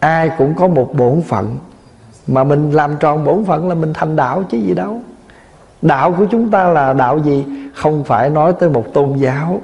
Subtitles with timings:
[0.00, 1.58] ai cũng có một bổn phận.
[2.26, 5.00] Mà mình làm tròn bổn phận là mình thành đạo chứ gì đâu.
[5.82, 7.44] Đạo của chúng ta là đạo gì?
[7.74, 9.60] Không phải nói tới một tôn giáo,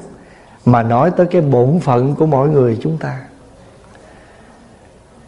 [0.66, 3.20] mà nói tới cái bổn phận của mỗi người chúng ta.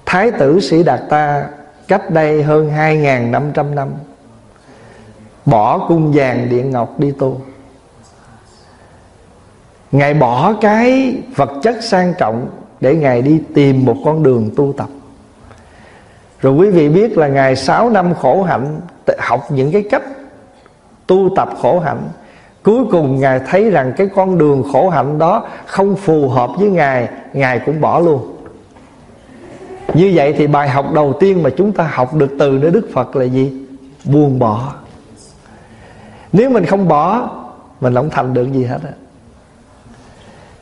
[0.06, 1.46] Thái tử sĩ đạt ta
[1.88, 3.88] cách đây hơn 2.500 năm
[5.46, 7.40] bỏ cung vàng điện ngọc đi tu.
[9.92, 12.48] Ngài bỏ cái vật chất sang trọng
[12.80, 14.88] để ngài đi tìm một con đường tu tập
[16.46, 18.80] rồi quý vị biết là ngài 6 năm khổ hạnh
[19.18, 20.02] học những cái cách
[21.06, 22.08] tu tập khổ hạnh.
[22.62, 26.70] Cuối cùng ngài thấy rằng cái con đường khổ hạnh đó không phù hợp với
[26.70, 28.36] ngài ngài cũng bỏ luôn.
[29.94, 32.88] Như vậy thì bài học đầu tiên mà chúng ta học được từ nơi đức
[32.92, 33.66] phật là gì?
[34.04, 34.72] Buông bỏ.
[36.32, 37.30] Nếu mình không bỏ,
[37.80, 38.92] mình không thành được gì hết á.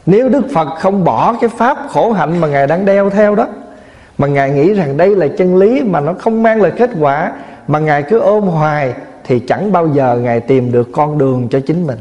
[0.07, 3.47] Nếu đức phật không bỏ cái pháp khổ hạnh mà ngài đang đeo theo đó
[4.19, 7.33] mà ngài nghĩ rằng đây là chân lý mà nó không mang lại kết quả,
[7.69, 11.61] mà ngài cứ ôm hoài thì chẳng bao giờ ngài tìm được con đường cho
[11.67, 11.99] chính mình.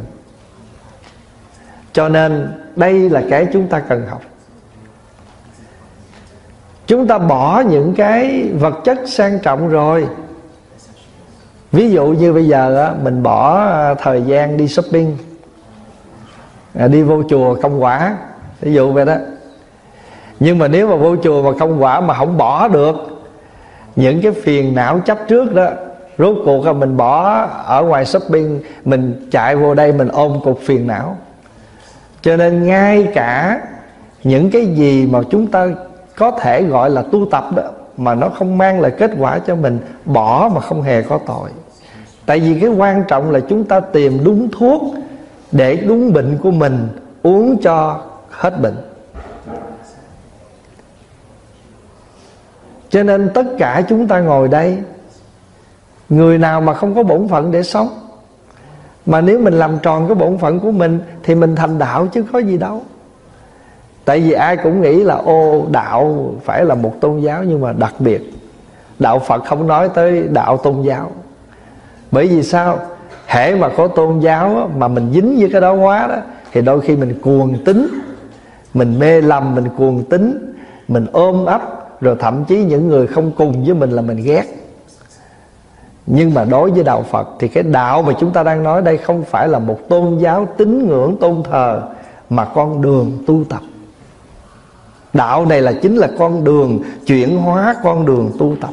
[1.94, 4.22] Cho nên đây là cái chúng ta cần học.
[6.88, 10.08] Chúng ta bỏ những cái vật chất sang trọng rồi.
[11.72, 15.18] Ví dụ như bây giờ mình bỏ à, thời gian đi shopping
[16.74, 18.18] à, đi vô chùa công quả
[18.62, 19.16] ví dụ vậy đó
[20.44, 22.96] nhưng mà nếu mà vô chùa mà không quả mà không bỏ được,
[23.96, 25.68] những cái phiền não chấp trước đó,
[26.18, 30.60] rốt cuộc là mình bỏ ở ngoài shopping, mình chạy vô đây mình ôm cục
[30.60, 31.18] phiền não.
[32.22, 33.62] Cho nên ngay cả
[34.24, 35.68] những cái gì mà chúng ta
[36.18, 37.64] có thể gọi là tu tập đó,
[37.98, 41.50] mà nó không mang lại kết quả cho mình, bỏ mà không hề có tội.
[42.26, 44.82] Tại vì cái quan trọng là chúng ta tìm đúng thuốc
[45.52, 46.88] để đúng bệnh của mình
[47.24, 48.76] uống cho hết bệnh.
[52.94, 54.78] Cho nên tất cả chúng ta ngồi đây,
[56.10, 57.90] người nào mà không có bổn phận để sống,
[59.06, 62.24] mà nếu mình làm tròn cái bổn phận của mình thì mình thành đạo chứ
[62.34, 62.82] có gì đâu.
[64.06, 67.74] Tại vì ai cũng nghĩ là, ô, đạo phải là một tôn giáo, nhưng mà
[67.74, 68.34] đặc biệt,
[69.00, 71.12] đạo phật không nói tới đạo tôn giáo.
[72.12, 72.80] Bởi vì sao?
[73.28, 76.16] Hễ mà có tôn giáo mà mình dính với cái đó quá đó,
[76.52, 77.88] thì đôi khi mình cuồng tính
[78.74, 80.54] mình mê lầm, mình cuồng tính
[80.88, 81.73] mình ôm ấp
[82.04, 84.44] rồi thậm chí những người không cùng với mình là mình ghét.
[86.06, 88.98] Nhưng mà đối với đạo phật thì cái đạo mà chúng ta đang nói đây
[88.98, 91.82] không phải là một tôn giáo tín ngưỡng, tôn thờ,
[92.30, 93.62] mà con đường tu tập.
[95.14, 98.72] Đạo này là chính là con đường chuyển hóa, con đường tu tập.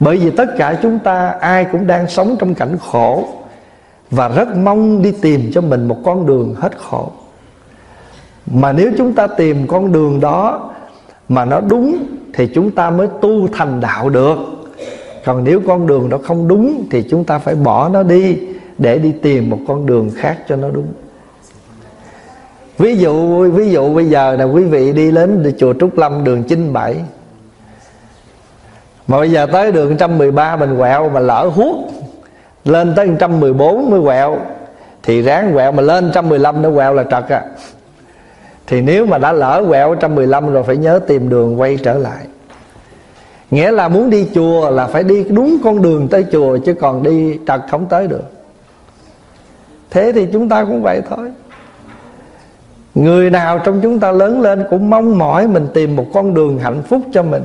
[0.00, 3.28] Bởi vì tất cả chúng ta ai cũng đang sống trong cảnh khổ
[4.10, 7.10] và rất mong đi tìm cho mình một con đường hết khổ.
[8.46, 10.70] Mà nếu chúng ta tìm con đường đó
[11.28, 11.98] mà nó đúng
[12.32, 14.36] thì chúng ta mới tu thành đạo được.
[15.24, 18.38] Còn nếu con đường đó không đúng thì chúng ta phải bỏ nó đi
[18.78, 20.86] để đi tìm một con đường khác cho nó đúng.
[22.78, 26.42] Ví dụ ví dụ bây giờ là quý vị đi đến chùa Trúc Lâm đường
[26.42, 26.96] 97
[29.08, 31.76] mà bây giờ tới đường 113 mình quẹo mà lỡ hút
[32.64, 34.38] lên tới 114 mới quẹo.
[35.02, 37.42] Thì ráng quẹo mà lên 115 nó quẹo là trật à
[38.68, 42.26] thì nếu mà đã lỡ quẹo 115 rồi phải nhớ tìm đường quay trở lại.
[43.50, 47.02] Nghĩa là muốn đi chùa là phải đi đúng con đường tới chùa, Chứ còn
[47.02, 48.24] đi trật không tới được.
[49.90, 51.32] Thế thì chúng ta cũng vậy thôi.
[52.94, 56.58] Người nào trong chúng ta lớn lên cũng mong mỏi mình tìm một con đường
[56.58, 57.44] hạnh phúc cho mình.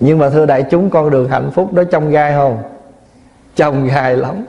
[0.00, 2.58] Nhưng mà thưa đại chúng, con đường hạnh phúc đó trong gai không?
[3.56, 4.44] Trong gai lắm.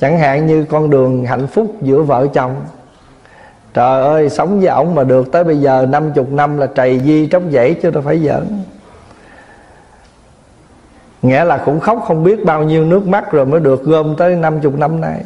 [0.00, 2.54] Chẳng hạn như con đường hạnh phúc giữa vợ chồng
[3.78, 7.26] Trời ơi, sống với ổng mà được, tới bây giờ 50 năm là trầy di
[7.26, 8.46] trống dãy chứ đâu phải giỡn.
[11.22, 14.36] Nghĩa là cũng khóc không biết bao nhiêu nước mắt rồi mới được gom tới
[14.36, 15.24] 50 năm nay.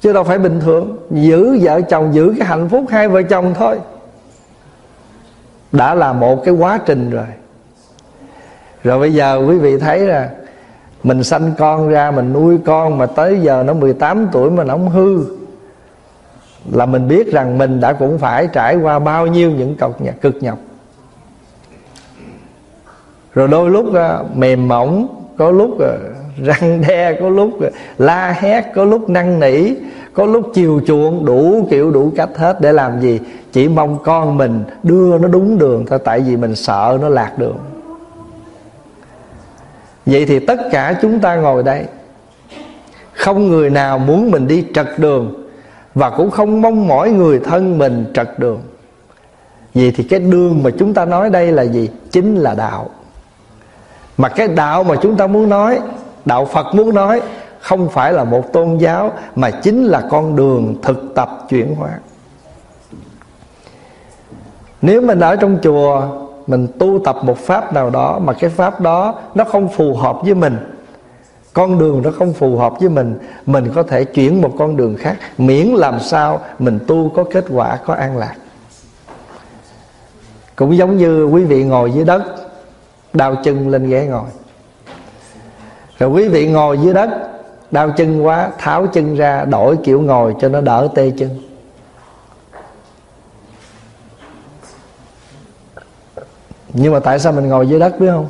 [0.00, 3.54] Chứ đâu phải bình thường, Giữ vợ chồng, giữ cái hạnh phúc hai vợ chồng
[3.54, 3.78] thôi.
[5.72, 7.26] Đã là một cái quá trình rồi.
[8.84, 10.30] Rồi bây giờ quý vị thấy là
[11.02, 14.74] Mình sanh con ra, mình nuôi con Mà tới giờ nó 18 tuổi mà nó
[14.74, 15.24] không hư.
[16.72, 20.20] Là mình biết rằng mình đã cũng phải trải qua bao nhiêu những cọc nhạc,
[20.20, 20.58] cực nhọc.
[23.34, 25.92] Rồi đôi lúc à, mềm mỏng, Có lúc à,
[26.44, 27.68] răng đe, có lúc à,
[27.98, 29.74] la hét, có lúc năn nỉ,
[30.12, 33.20] có lúc chiều chuộng, đủ kiểu, đủ cách hết để làm gì?
[33.52, 37.38] Chỉ mong con mình đưa nó đúng đường thôi, tại vì mình sợ nó lạc
[37.38, 37.58] đường.
[40.06, 41.84] Vậy thì tất cả chúng ta ngồi đây,
[43.12, 45.45] không người nào muốn mình đi trật đường
[45.96, 48.60] và cũng không mong mỏi người thân mình trật đường.
[49.74, 51.90] Vậy thì cái đường mà chúng ta nói đây là gì?
[52.10, 52.90] Chính là đạo.
[54.16, 55.80] Mà cái đạo mà chúng ta muốn nói,
[56.24, 57.20] Đạo Phật muốn nói,
[57.60, 61.90] Không phải là một tôn giáo, Mà chính là con đường thực tập chuyển hóa.
[64.82, 66.02] Nếu mình ở trong chùa,
[66.46, 70.16] Mình tu tập một pháp nào đó Mà cái pháp đó nó không phù hợp
[70.22, 70.75] với mình
[71.56, 74.96] con đường nó không phù hợp với mình mình có thể chuyển một con đường
[74.96, 78.34] khác, miễn làm sao mình tu có kết quả, có an lạc.
[80.56, 82.22] Cũng giống như quý vị ngồi dưới đất,
[83.12, 84.28] đau chân lên ghế ngồi.
[85.98, 87.10] Rồi quý vị ngồi dưới đất,
[87.70, 91.30] đau chân quá, tháo chân ra, đổi kiểu ngồi cho nó đỡ tê chân.
[96.72, 98.26] Nhưng mà tại sao mình ngồi dưới đất, biết không?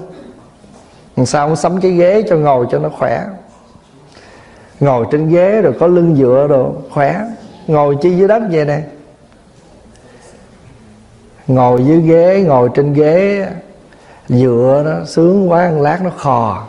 [1.17, 3.25] Làm sao không sắm cái ghế cho ngồi cho nó khỏe?
[4.81, 7.21] Ngồi trên ghế rồi có lưng dựa rồi khỏe.
[7.67, 8.83] Ngồi chi dưới đất vậy nè.
[11.47, 13.47] Ngồi dưới ghế, ngồi trên ghế,
[14.29, 16.67] dựa nó sướng quá, ăn lát nó khò.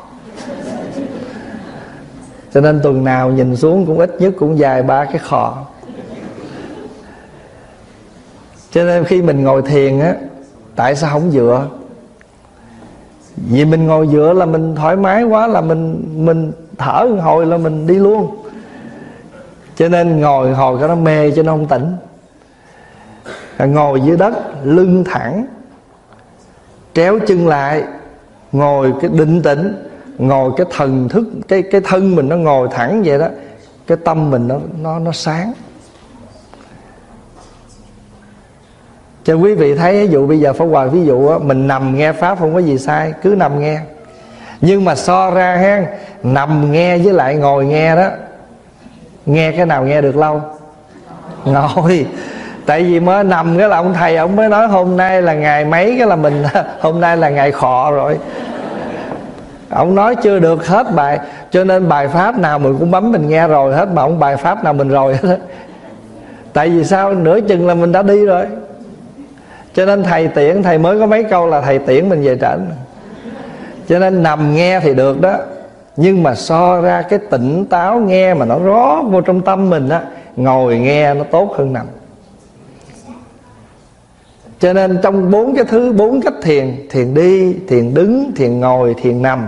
[2.54, 5.66] Cho nên tuần nào nhìn xuống cũng ít nhất cũng dài ba cái khò.
[8.72, 10.16] Cho nên khi mình ngồi thiền á,
[10.76, 11.68] tại sao không dựa?
[13.38, 17.46] Vì mình ngồi dựa là mình thoải mái quá, là mình mình thở một hồi
[17.46, 18.36] là mình đi luôn.
[19.76, 21.96] Cho nên ngồi hồi cho nó mê cho nó không tỉnh.
[23.60, 25.46] Ngồi dưới đất, lưng thẳng
[26.94, 27.84] kéo chân lại,
[28.52, 29.86] ngồi cái định tĩnh,
[30.18, 33.28] ngồi cái thần thức, cái cái thân mình nó ngồi thẳng vậy đó,
[33.88, 35.54] cái tâm mình nó nó nó sáng.
[39.28, 41.98] Cho quý vị thấy ví dụ bây giờ phải Hòa ví dụ á, mình nằm
[41.98, 43.80] nghe Pháp không có gì sai cứ nằm nghe.
[44.62, 45.86] Nhưng mà so ra ha
[46.24, 48.08] nằm nghe với lại ngồi nghe đó
[49.26, 50.42] nghe cái nào nghe được lâu?
[51.46, 52.06] Ngồi.
[52.66, 55.66] Tại vì mới nằm cái là ông thầy ông mới nói hôm nay là ngày
[55.66, 56.44] mấy cái là mình
[56.80, 58.18] hôm nay là ngày khọ rồi.
[59.70, 61.20] Ông nói chưa được hết bài
[61.52, 64.38] cho nên bài pháp nào mình cũng bấm mình nghe rồi hết mà ông bài
[64.38, 65.40] pháp nào mình rồi hết
[66.54, 67.14] tại vì sao?
[67.14, 68.46] Nửa chừng là mình đã đi rồi
[69.78, 72.60] cho nên thầy tiễn, thầy mới có mấy câu là thầy tiễn, mình về trển.
[73.88, 75.38] Cho nên nằm nghe thì được đó.
[75.98, 79.90] Nhưng mà so ra cái tỉnh táo nghe mà nó rót vô trong tâm mình
[79.90, 80.02] á,
[80.36, 81.86] ngồi nghe nó tốt hơn nằm.
[84.60, 88.96] Cho nên trong bốn cái thứ, bốn cách thiền thiền đi, thiền đứng, thiền ngồi,
[89.02, 89.48] thiền nằm,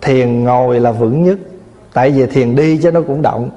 [0.00, 1.38] thiền ngồi là vững nhất.
[1.92, 3.50] Tại vì thiền đi cho nó cũng động.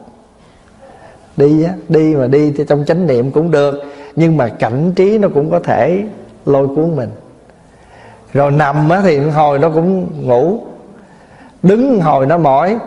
[1.37, 5.17] Đi á, đi mà đi thì trong chánh niệm cũng được nhưng mà cảnh trí
[5.17, 6.03] nó cũng có thể
[6.45, 7.09] lôi cuốn mình.
[8.33, 10.59] Rồi nằm á thì hồi nó cũng ngủ.
[11.63, 12.77] Đứng hồi nó mỏi,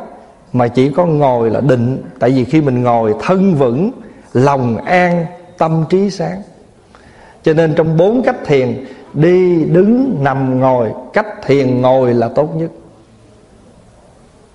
[0.53, 2.03] mà chỉ có ngồi là định.
[2.19, 3.91] Tại vì khi mình ngồi thân vững,
[4.32, 5.26] lòng an,
[5.59, 6.43] tâm trí sáng.
[7.43, 8.85] Cho nên trong bốn cách thiền,
[9.15, 12.70] đi, đứng, nằm, ngồi, cách thiền ngồi là tốt nhất.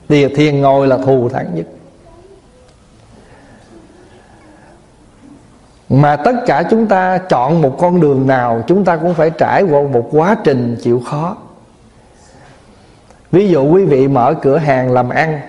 [0.10, 1.66] Thì thiền ngồi là thù thắng nhất.
[5.90, 9.64] Mà tất cả chúng ta chọn một con đường nào, chúng ta cũng phải trải
[9.64, 11.38] qua một quá trình chịu khó.
[13.32, 15.40] Ví dụ quý vị mở cửa hàng làm ăn,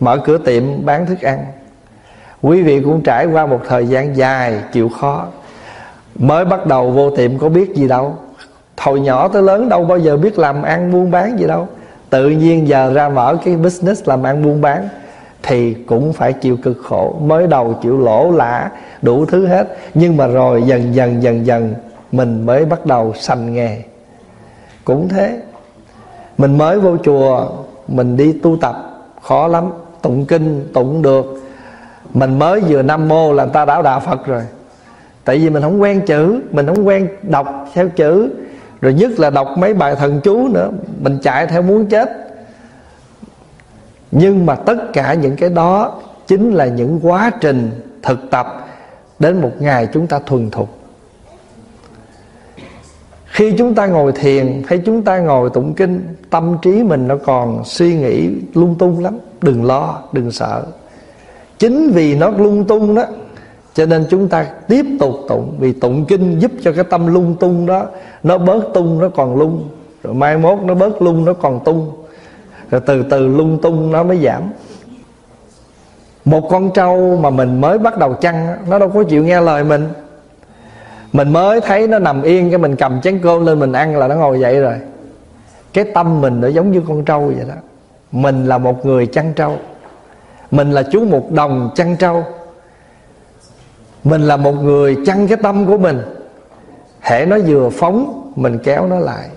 [0.00, 1.44] mở cửa tiệm bán thức ăn,
[2.42, 5.26] quý vị cũng trải qua một thời gian dài chịu khó.
[6.18, 8.16] Mới bắt đầu vô tiệm có biết gì đâu.
[8.76, 11.68] Hồi nhỏ tới lớn đâu bao giờ biết làm ăn buôn bán gì đâu.
[12.10, 14.88] Tự nhiên giờ ra mở cái business làm ăn buôn bán
[15.46, 17.16] thì cũng phải chịu cực khổ.
[17.22, 18.70] Mới đầu chịu lỗ lã,
[19.02, 19.76] đủ thứ hết.
[19.94, 21.74] Nhưng mà rồi dần dần dần dần
[22.12, 23.82] mình mới bắt đầu sành nghề.
[24.84, 25.40] Cũng thế.
[26.38, 27.48] Mình mới vô chùa,
[27.88, 28.76] mình đi tu tập,
[29.22, 29.64] khó lắm.
[30.02, 31.42] Tụng kinh, tụng được.
[32.14, 34.42] Mình mới vừa nam mô là người ta đã đạo phật rồi.
[35.24, 38.30] Tại vì mình không quen chữ, mình không quen đọc theo chữ.
[38.80, 40.70] Rồi nhất là đọc mấy bài thần chú nữa,
[41.00, 42.23] mình chạy theo muốn chết
[44.16, 47.70] nhưng mà tất cả những cái đó chính là những quá trình
[48.02, 48.66] thực tập
[49.18, 50.68] đến một ngày chúng ta thuần thục.
[53.24, 57.16] Khi chúng ta ngồi thiền hay chúng ta ngồi tụng kinh, tâm trí mình nó
[57.16, 59.18] còn suy nghĩ lung tung lắm.
[59.40, 60.64] Đừng lo, đừng sợ.
[61.58, 63.04] Chính vì nó lung tung đó,
[63.74, 65.56] cho nên chúng ta tiếp tục tụng.
[65.58, 67.86] Vì tụng kinh giúp cho cái tâm lung tung đó,
[68.22, 69.68] nó bớt tung, nó còn lung.
[70.02, 72.03] Rồi mai mốt nó bớt lung, nó còn tung
[72.74, 74.42] rồi từ từ lung tung nó mới giảm.
[76.24, 79.64] Một con trâu mà mình mới bắt đầu chăn nó đâu có chịu nghe lời
[79.64, 79.88] mình.
[81.12, 84.08] Mình mới thấy nó nằm yên, cái mình cầm chén cơm lên mình ăn là
[84.08, 84.74] nó ngồi dậy rồi.
[85.72, 87.54] Cái tâm mình nó giống như con trâu vậy đó.
[88.12, 89.56] Mình là một người chăn trâu.
[90.50, 92.24] Mình là chú một đồng chăn trâu.
[94.04, 96.02] Mình là một người chăn cái tâm của mình.
[97.00, 99.28] Hễ nó vừa phóng, mình kéo nó lại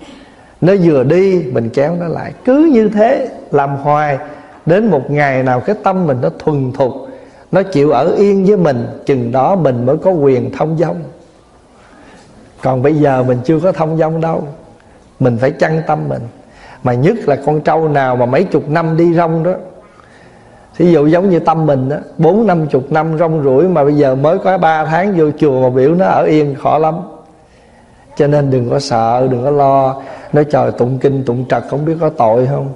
[0.60, 2.32] nó vừa đi, mình kéo nó lại.
[2.44, 4.18] Cứ như thế, làm hoài.
[4.66, 6.92] Đến một ngày nào cái tâm mình nó thuần thục,
[7.52, 10.96] nó chịu ở yên với mình, chừng đó mình mới có quyền thông dong.
[12.62, 14.42] Còn bây giờ mình chưa có thông dong đâu.
[15.20, 16.22] Mình phải chăn tâm mình.
[16.82, 19.52] Mà nhất là con trâu nào mà mấy chục năm đi rong đó.
[20.76, 23.94] Thí dụ giống như tâm mình đó, bốn năm chục năm rong rủi mà bây
[23.94, 26.94] giờ mới có ba tháng vô chùa mà biểu nó ở yên, khó lắm
[28.18, 30.02] cho nên đừng có sợ đừng có lo.
[30.32, 32.72] Nói trời tụng kinh tụng trật không biết có tội không?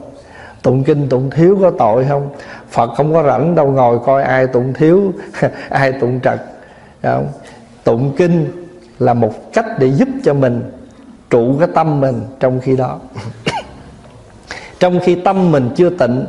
[0.62, 2.28] Tụng kinh tụng thiếu có tội không?
[2.70, 5.12] Phật không có rảnh đâu ngồi coi ai tụng thiếu
[5.68, 6.40] ai tụng trật.
[7.02, 7.28] Không?
[7.84, 8.46] tụng kinh
[8.98, 10.70] là một cách để giúp cho mình
[11.30, 12.98] trụ cái tâm mình trong khi đó.
[14.78, 16.24] Trong khi tâm mình chưa tịnh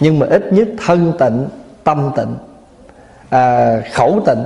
[0.00, 1.48] nhưng mà ít nhất thân tịnh
[1.84, 2.36] tâm tịnh
[3.30, 4.44] à, khẩu tịnh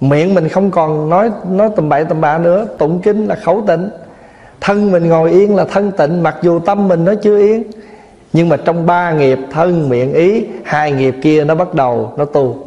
[0.00, 2.66] miệng mình không còn nói nói tầm bậy tầm bạ nữa.
[2.78, 3.88] Tụng kinh là khẩu tịnh.
[4.60, 7.62] Thân mình ngồi yên là thân tịnh mặc dù tâm mình nó chưa yên.
[8.32, 12.24] Nhưng mà trong ba nghiệp thân miệng ý hai nghiệp kia nó bắt đầu nó
[12.24, 12.66] tu.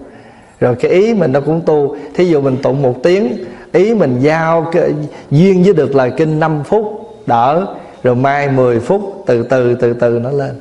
[0.60, 1.96] Rồi cái ý mình nó cũng tu.
[2.16, 3.38] Thí dụ mình tụng một tiếng
[3.72, 4.94] ý mình giao cái,
[5.32, 6.86] duyên với được lời kinh 5 phút
[7.26, 7.66] đỡ.
[8.04, 10.52] Rồi mai 10 phút từ từ từ từ nó lên.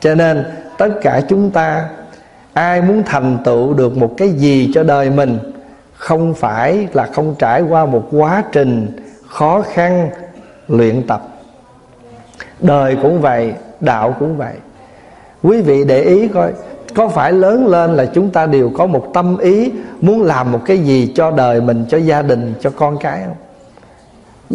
[0.00, 0.44] Cho nên
[0.78, 1.88] tất cả chúng ta
[2.52, 5.38] ai muốn thành tựu được một cái gì cho đời mình
[5.96, 8.88] không phải là không trải qua một quá trình
[9.28, 10.10] khó khăn
[10.68, 11.28] luyện tập.
[12.60, 14.54] Đời cũng vậy, đạo cũng vậy.
[15.42, 16.52] Quý vị để ý coi,
[16.94, 20.60] có phải lớn lên là chúng ta đều có một tâm ý muốn làm một
[20.66, 23.36] cái gì cho đời mình, cho gia đình, cho con cái không?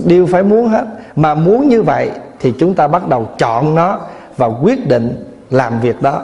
[0.05, 0.86] Đều phải muốn hết.
[1.15, 4.00] Mà muốn như vậy thì chúng ta bắt đầu chọn nó
[4.38, 6.24] và quyết định làm việc đó.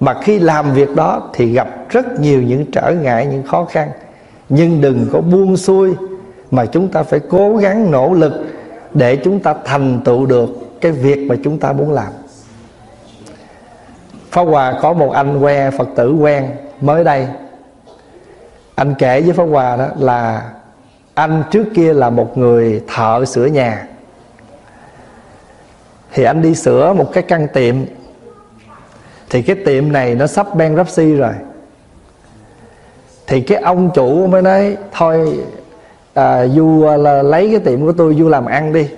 [0.00, 3.88] Mà khi làm việc đó thì gặp rất nhiều những trở ngại, những khó khăn
[4.48, 5.94] nhưng đừng có buông xuôi,
[6.50, 8.32] mà chúng ta phải cố gắng nỗ lực
[8.94, 10.48] để chúng ta thành tựu được
[10.80, 12.12] cái việc mà chúng ta muốn làm.
[14.30, 16.50] Pháp Hòa có một anh quen Phật tử quen
[16.80, 17.28] mới đây.
[18.74, 20.50] Anh kể với Pháp Hòa đó là
[21.14, 23.86] Anh trước kia là một người thợ sửa nhà.
[26.12, 27.76] Thì anh đi sửa một cái căn tiệm.
[29.30, 31.32] Thì cái tiệm này nó sắp bankruptcy rồi.
[33.26, 35.38] Thì cái ông chủ mới nói Thôi
[36.14, 38.88] à, Du à, là lấy cái tiệm của tôi Du làm ăn đi.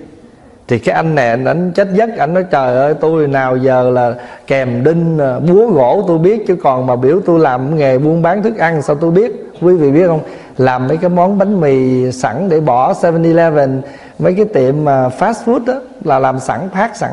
[0.67, 3.89] Thì cái anh này anh, anh chết giấc anh nói trời ơi tôi nào giờ
[3.89, 4.15] là
[4.47, 8.21] kèm đinh à, búa gỗ tôi biết chứ còn mà biểu tôi làm nghề buôn
[8.21, 9.49] bán thức ăn sao tôi biết?
[9.61, 10.19] Quý vị biết không?
[10.57, 13.81] Làm mấy cái món bánh mì sẵn để bỏ 7-Eleven
[14.19, 17.11] mấy cái tiệm mà fast food đó là làm sẵn phát sẵn.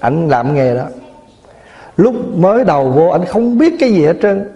[0.00, 0.84] Anh làm nghề đó.
[1.96, 4.48] Lúc mới đầu vô anh không biết cái gì hết trơn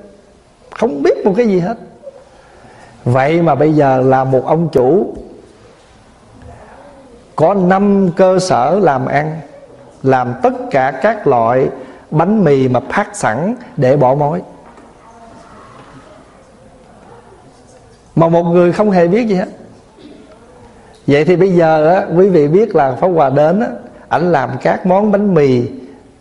[0.78, 1.78] không biết một cái gì hết.
[3.04, 5.14] Vậy mà bây giờ là một ông chủ
[7.36, 9.40] có năm cơ sở làm ăn
[10.02, 11.68] làm tất cả các loại
[12.10, 14.42] bánh mì mà phát sẵn để bỏ mối.
[18.16, 19.48] Mà một người không hề biết gì hết.
[21.06, 23.66] Vậy thì bây giờ á, quý vị biết là pháp hòa đến á,
[24.08, 25.62] ảnh làm các món bánh mì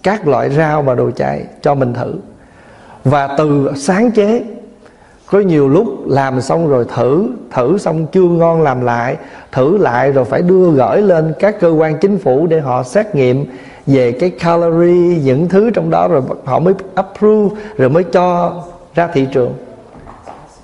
[0.04, 2.14] các loại rau và đồ chay cho mình thử
[3.06, 4.44] và từ sáng chế,
[5.26, 9.18] có nhiều lúc làm xong rồi thử thử xong chưa ngon làm lại,
[9.52, 13.16] thử lại rồi phải đưa gửi lên các cơ quan chính phủ để họ xét
[13.16, 13.46] nghiệm
[13.86, 18.54] về cái calorie, những thứ trong đó rồi họ mới approve, rồi mới cho
[18.96, 19.54] ra thị trường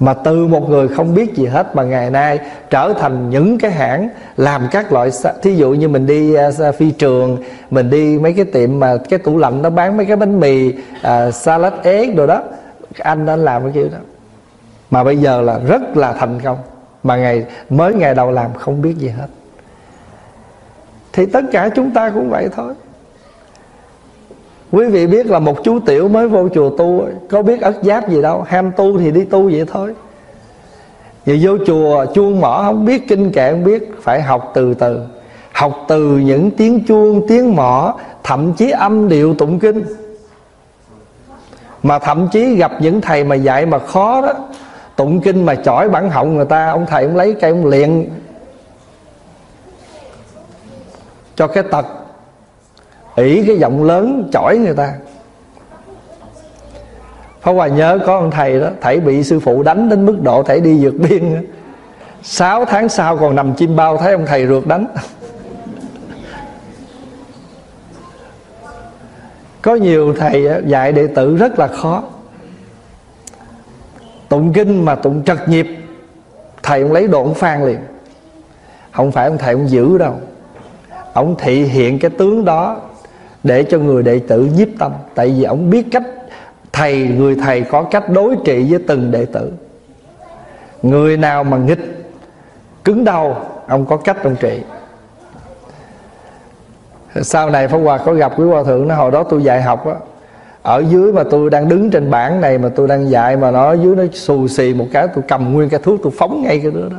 [0.02, 2.40] mà từ một người không biết gì hết mà ngày nay
[2.70, 5.10] trở thành những cái hãng làm các loại
[5.42, 7.38] thí dụ như mình đi uh, phi trường
[7.72, 10.70] mình đi mấy cái tiệm mà cái tủ lạnh nó bán mấy cái bánh mì
[10.70, 12.44] uh, salad egg đồ đó
[13.00, 13.98] anh đã làm cái kiểu đó.
[14.92, 16.58] Mà bây giờ là rất là thành công
[17.04, 19.28] mà ngày mới ngày đầu làm không biết gì hết.
[21.14, 22.74] Thì tất cả chúng ta cũng vậy thôi
[24.72, 28.10] quý vị biết là một chú tiểu mới vô chùa tu có biết ất giáp
[28.10, 29.94] gì đâu ham tu thì đi tu vậy thôi.
[31.26, 35.02] Vì vô chùa chuông mỏ không biết kinh kệ không biết Phải học từ từ.
[35.54, 39.84] Học từ những tiếng chuông, tiếng mỏ Thậm chí âm điệu tụng kinh.
[41.84, 44.34] Mà thậm chí gặp những thầy mà dạy mà khó đó
[44.96, 48.10] tụng kinh mà chỏi bản họng người ta ông thầy ông lấy cây ông liền
[51.36, 51.86] cho cái tật
[53.16, 54.94] ỷ cái giọng lớn chỏi người ta.
[57.42, 60.44] Pháp Hòa nhớ có ông thầy đó Thầy bị sư phụ đánh đến mức độ
[60.44, 61.48] Thầy đi vượt biên.
[62.24, 64.88] Sáu tháng sau còn nằm chim bao Thấy ông thầy rượt đánh.
[69.62, 72.04] Có nhiều thầy dạy đệ tử rất là khó.
[74.30, 75.68] Tụng kinh mà tụng trật nhịp
[76.64, 77.80] thầy ông lấy độn phan liền.
[78.92, 80.16] Không phải ông thầy ông giữ đâu.
[81.14, 82.82] Ông thị hiện cái tướng đó
[83.44, 84.92] để cho người đệ tử nhiếp tâm.
[85.16, 86.04] Tại vì ông biết cách
[86.72, 89.52] thầy, người thầy có cách đối trị với từng đệ tử.
[90.82, 92.14] Người nào mà nghịch,
[92.84, 93.36] cứng đầu,
[93.68, 94.62] ông có cách ông trị.
[97.22, 99.88] Sau này pháp hòa có gặp quý hòa thượng nó, hồi đó tôi dạy học
[99.88, 99.94] á,
[100.62, 103.74] ở dưới mà tôi đang đứng trên bảng này mà tôi đang dạy mà nó
[103.74, 106.72] dưới nó xù xì một cái, tôi cầm nguyên cái thuốc tôi phóng ngay cái
[106.72, 106.98] đứa đó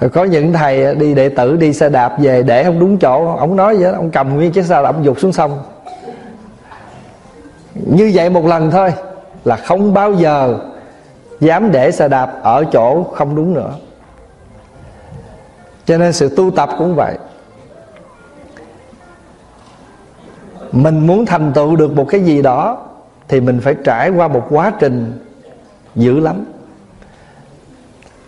[0.00, 3.36] rồi có những thầy đi đệ tử đi xe đạp về để không đúng chỗ,
[3.36, 5.62] ông nói vậy ông cầm nguyên chiếc xe đạp ông dục xuống sông.
[7.74, 8.92] Như vậy một lần thôi,
[9.44, 10.58] là không bao giờ
[11.40, 13.72] dám để xe đạp ở chỗ không đúng nữa.
[15.84, 17.14] Cho nên sự tu tập cũng vậy.
[20.72, 22.86] Mình muốn thành tựu được một cái gì đó
[23.28, 25.24] thì mình phải trải qua một quá trình
[25.94, 26.44] dữ lắm.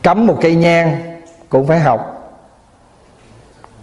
[0.02, 1.11] Cắm một cây nhang
[1.52, 2.32] cũng phải học.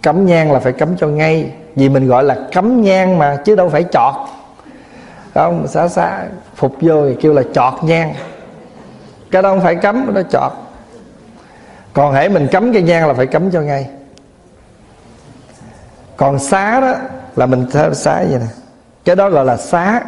[0.02, 1.52] Cấm nhang là phải cấm cho ngay.
[1.74, 4.14] Vì mình gọi là cấm nhang mà chứ đâu phải chọt.
[5.34, 6.24] Không xá xá
[6.54, 8.14] phục vô thì kêu là chọt nhang.
[9.30, 10.52] Cái đó không phải cấm nó chọt.
[11.92, 13.90] Còn hễ mình cấm cái nhang là phải cấm cho ngay.
[16.16, 16.94] Còn xá đó
[17.36, 18.46] là mình xá vậy nè.
[19.04, 20.02] Cái đó gọi là xá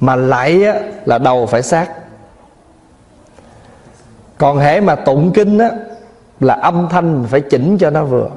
[0.00, 1.88] mà lại á, là đầu phải sát
[4.38, 5.70] còn hễ mà tụng kinh á
[6.40, 8.28] là âm thanh mình phải chỉnh cho nó vừa.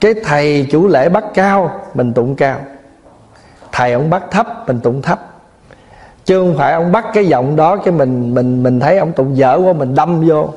[0.00, 2.58] Cái thầy chủ lễ bắt cao, mình tụng cao.
[3.72, 5.32] Thầy ông bắt thấp, mình tụng thấp.
[6.24, 9.36] Chứ không phải ông bắt cái giọng đó cái mình mình mình thấy ông tụng
[9.36, 10.48] dở quá, mình đâm vô.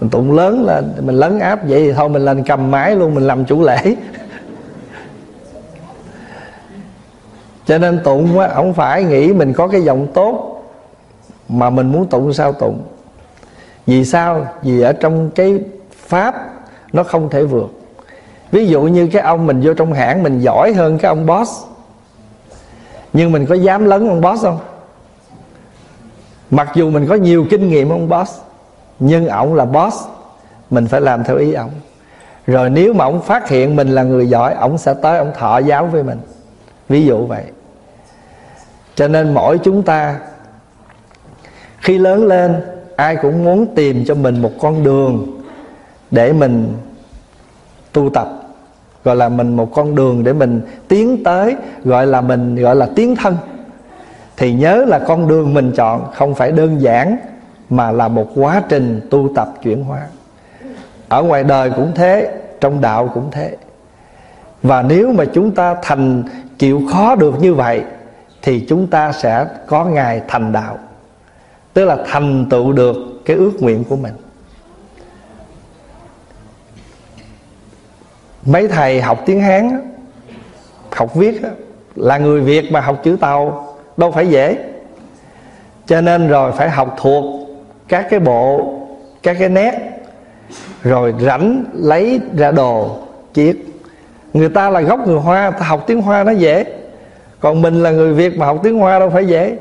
[0.00, 3.14] Mình tụng lớn là mình lấn áp vậy thì thôi, mình lên cầm máy luôn,
[3.14, 3.78] mình làm chủ lễ.
[7.66, 10.64] Cho nên tụng á, không phải nghĩ mình có cái giọng tốt,
[11.48, 12.82] mà mình muốn tụng sao tụng
[13.86, 14.46] vì sao?
[14.62, 15.60] Vì ở trong cái
[16.06, 16.34] pháp
[16.92, 17.70] nó không thể vượt.
[18.50, 21.64] Ví dụ như cái ông mình vô trong hãng mình giỏi hơn cái ông boss.
[23.12, 24.58] Nhưng mình có dám lấn ông boss không?
[26.50, 28.40] Mặc dù mình có nhiều kinh nghiệm ông boss,
[28.98, 29.96] nhưng ổng là boss,
[30.70, 31.70] mình phải làm theo ý ổng.
[32.46, 35.58] Rồi nếu mà ổng phát hiện mình là người giỏi, ổng sẽ tới ổng thọ
[35.58, 36.20] giáo với mình.
[36.88, 37.44] Ví dụ vậy.
[38.94, 40.18] Cho nên mỗi chúng ta
[41.78, 42.62] khi lớn lên
[42.96, 45.40] ai cũng muốn tìm cho mình một con đường
[46.10, 46.74] để mình
[47.92, 48.28] tu tập.
[49.04, 52.88] Gọi là mình một con đường để mình tiến tới, gọi là mình, gọi là
[52.96, 53.36] tiến thân.
[54.36, 57.16] Thì nhớ là con đường mình chọn không phải đơn giản,
[57.70, 60.00] mà là một quá trình tu tập chuyển hóa.
[61.08, 63.56] Ở ngoài đời cũng thế, trong đạo cũng thế.
[64.62, 66.22] Và nếu mà chúng ta thành
[66.58, 67.82] chịu khó được như vậy,
[68.42, 70.78] thì chúng ta sẽ có ngày thành đạo
[71.74, 74.12] tức là thành tựu được cái ước nguyện của mình.
[78.44, 79.92] Mấy thầy học tiếng hán
[80.90, 81.40] học viết
[81.96, 84.56] là người việt mà học chữ tàu, đâu phải dễ.
[85.86, 87.48] Cho nên rồi phải học thuộc
[87.88, 88.74] các cái bộ,
[89.22, 89.78] các cái nét,
[90.82, 92.96] rồi rảnh lấy ra đồ
[93.34, 93.66] chiếc
[94.32, 96.64] người ta là gốc người hoa, ta học tiếng hoa nó dễ.
[97.40, 99.56] Còn mình là người việt mà học tiếng hoa đâu phải dễ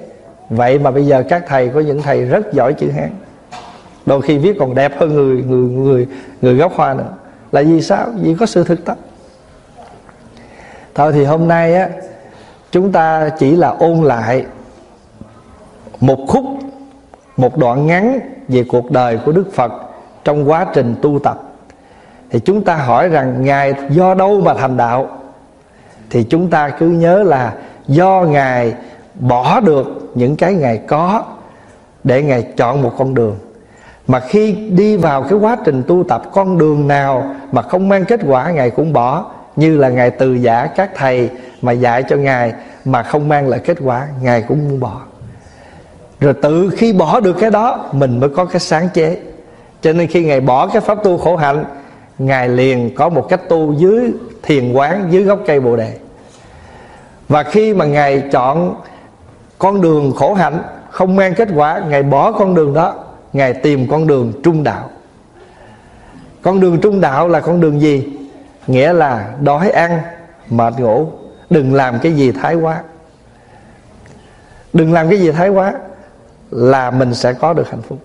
[0.51, 3.09] vậy mà bây giờ các thầy có những thầy rất giỏi chữ hán.
[4.05, 6.07] Đôi khi viết còn đẹp hơn người người người
[6.41, 7.13] người gốc hoa nữa.
[7.51, 8.07] Là vì sao?
[8.21, 8.97] Vì có sự thực tập.
[10.95, 11.89] Thôi thì hôm nay á,
[12.71, 14.45] chúng ta chỉ là ôn lại
[15.99, 16.45] một khúc,
[17.37, 19.71] một đoạn ngắn về cuộc đời của đức phật
[20.23, 21.41] trong quá trình tu tập.
[22.29, 25.09] Thì chúng ta hỏi rằng, ngài do đâu mà thành đạo?
[26.09, 27.53] Thì chúng ta cứ nhớ là
[27.87, 28.73] do ngài
[29.21, 31.23] bỏ được những cái ngài có
[32.03, 33.38] để ngài chọn một con đường.
[34.07, 38.05] Mà khi đi vào cái quá trình tu tập, con đường nào mà không mang
[38.05, 41.29] kết quả, ngài cũng bỏ, như là ngài từ giả các thầy
[41.62, 42.53] mà dạy cho ngài
[42.86, 45.01] mà không mang lại kết quả, ngài cũng muốn bỏ.
[46.19, 49.17] Rồi tự khi bỏ được cái đó, mình mới có cái sáng chế.
[49.81, 51.65] Cho nên khi ngài bỏ cái pháp tu khổ hạnh,
[52.17, 54.12] ngài liền có một cách tu dưới
[54.43, 55.93] thiền quán, dưới gốc cây bồ đề.
[57.29, 58.75] Và khi mà ngài chọn
[59.62, 62.95] con đường khổ hạnh không mang kết quả, ngài bỏ con đường đó,
[63.34, 64.89] ngài tìm con đường trung đạo.
[66.41, 68.08] Con đường trung đạo là con đường gì?
[68.67, 70.00] Nghĩa là đói ăn,
[70.50, 71.08] mệt ngủ,
[71.50, 72.82] đừng làm cái gì thái quá.
[74.74, 75.74] Đừng làm cái gì thái quá
[76.52, 78.00] là mình sẽ có được hạnh phúc.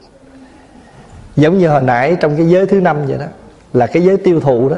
[1.37, 3.27] Giống như hồi nãy trong cái giới thứ năm vậy đó,
[3.73, 4.77] là cái giới tiêu thụ đó.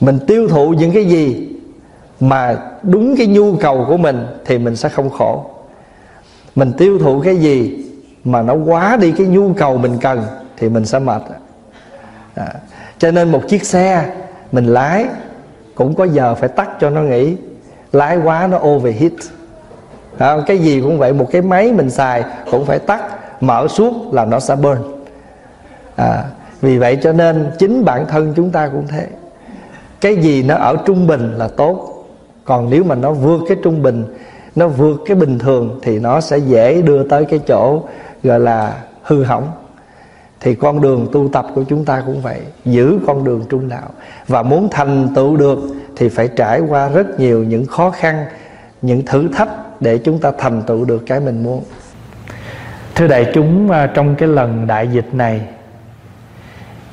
[0.00, 1.48] Mình tiêu thụ những cái gì
[2.20, 5.44] mà đúng cái nhu cầu của mình thì mình sẽ không khổ
[6.54, 7.84] mình tiêu thụ cái gì
[8.24, 10.22] mà nó quá đi cái nhu cầu mình cần
[10.56, 11.22] thì mình sẽ mệt.
[12.34, 12.54] À,
[12.98, 14.14] cho nên một chiếc xe
[14.52, 15.06] mình lái
[15.74, 17.36] cũng có giờ phải tắt cho nó nghỉ.
[17.92, 19.12] Lái quá nó overheat.
[20.18, 23.02] À, cái gì cũng vậy một cái máy mình xài cũng phải tắt
[23.40, 24.78] mở suốt là nó sẽ burn.
[25.96, 26.24] À,
[26.60, 29.06] vì vậy cho nên chính bản thân chúng ta cũng thế.
[30.00, 32.04] Cái gì nó ở trung bình là tốt.
[32.44, 34.04] Còn nếu mà nó vượt cái trung bình
[34.56, 37.82] nó vượt cái bình thường thì nó sẽ dễ đưa tới cái chỗ
[38.22, 39.48] gọi là hư hỏng.
[40.40, 43.88] Thì con đường tu tập của chúng ta cũng vậy, giữ con đường trung đạo.
[44.26, 45.58] Và muốn thành tựu được
[45.96, 48.24] thì phải trải qua rất nhiều những khó khăn,
[48.82, 49.48] những thử thách
[49.80, 51.62] để chúng ta thành tựu được cái mình muốn.
[52.94, 55.40] Thưa đại chúng à, trong cái lần đại dịch này,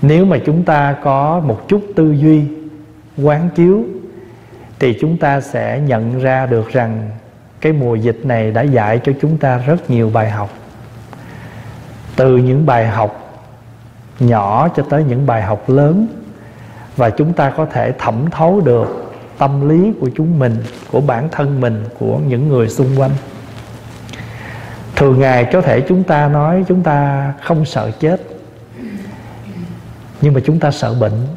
[0.01, 2.43] nếu mà chúng ta có một chút tư duy,
[3.23, 3.83] quán chiếu,
[4.79, 7.09] thì chúng ta sẽ nhận ra được rằng
[7.65, 10.49] cái mùa dịch này đã dạy cho chúng ta rất nhiều bài học.
[12.15, 13.41] Từ những bài học
[14.19, 16.07] nhỏ cho tới những bài học lớn,
[16.95, 21.29] và chúng ta có thể thẩm thấu được tâm lý của chúng mình, của bản
[21.31, 23.11] thân mình, của những người xung quanh.
[24.95, 28.21] Thường ngày có thể chúng ta nói chúng ta không sợ chết,
[30.21, 31.27] nhưng mà chúng ta sợ bệnh.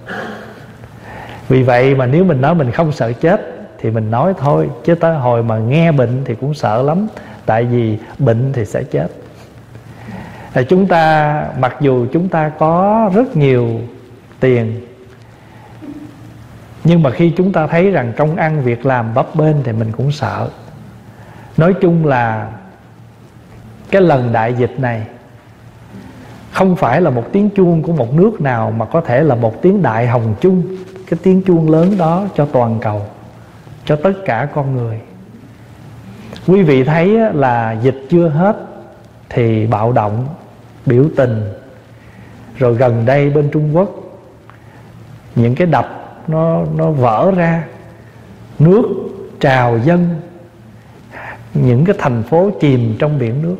[1.49, 4.95] Vì vậy mà nếu mình nói mình không sợ chết thì mình nói thôi, chứ
[4.95, 7.07] tới hồi mà nghe bệnh thì cũng sợ lắm,
[7.47, 9.09] tại vì bệnh thì sẽ chết.
[10.55, 13.69] Là chúng ta, mặc dù chúng ta có rất nhiều
[14.41, 14.81] tiền,
[16.85, 19.93] nhưng mà khi chúng ta thấy rằng công ăn việc làm bấp bênh thì mình
[19.97, 20.49] cũng sợ.
[21.57, 22.49] Nói chung là
[23.91, 25.07] cái lần đại dịch này
[26.53, 29.62] không phải là một tiếng chuông của một nước nào mà có thể là một
[29.62, 30.62] tiếng đại hồng chung,
[31.11, 33.03] cái tiếng chuông lớn đó cho toàn cầu
[33.88, 35.01] cho tất cả con người.
[36.46, 38.57] Quý vị thấy là dịch chưa hết
[39.29, 40.27] thì bạo động
[40.87, 41.42] biểu tình.
[42.57, 43.90] Rồi gần đây bên Trung Quốc
[45.35, 47.64] những cái đập nó nó vỡ ra
[48.59, 48.85] nước
[49.40, 50.09] trào dân,
[51.55, 53.57] những cái thành phố chìm trong biển nước.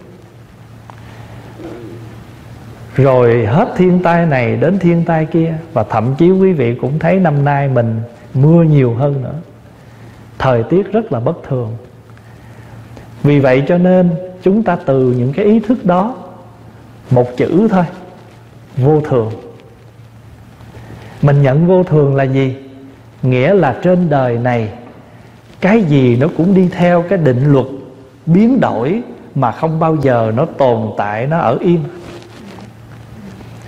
[2.95, 6.99] Rồi hết thiên tai này đến thiên tai kia và thậm chí quý vị cũng
[6.99, 8.01] thấy năm nay mình
[8.35, 9.35] mưa nhiều hơn nữa
[10.39, 11.77] thời tiết rất là bất thường.
[13.23, 14.11] Vì vậy cho nên
[14.43, 16.15] chúng ta từ những cái ý thức đó,
[17.11, 17.85] một chữ thôi,
[18.77, 19.31] vô thường.
[21.23, 22.57] Mình nhận vô thường là gì?
[23.23, 24.73] Nghĩa là trên đời này,
[25.61, 27.67] cái gì nó cũng đi theo cái định luật
[28.27, 29.03] biến đổi
[29.35, 31.85] mà không bao giờ nó tồn tại, nó ở yên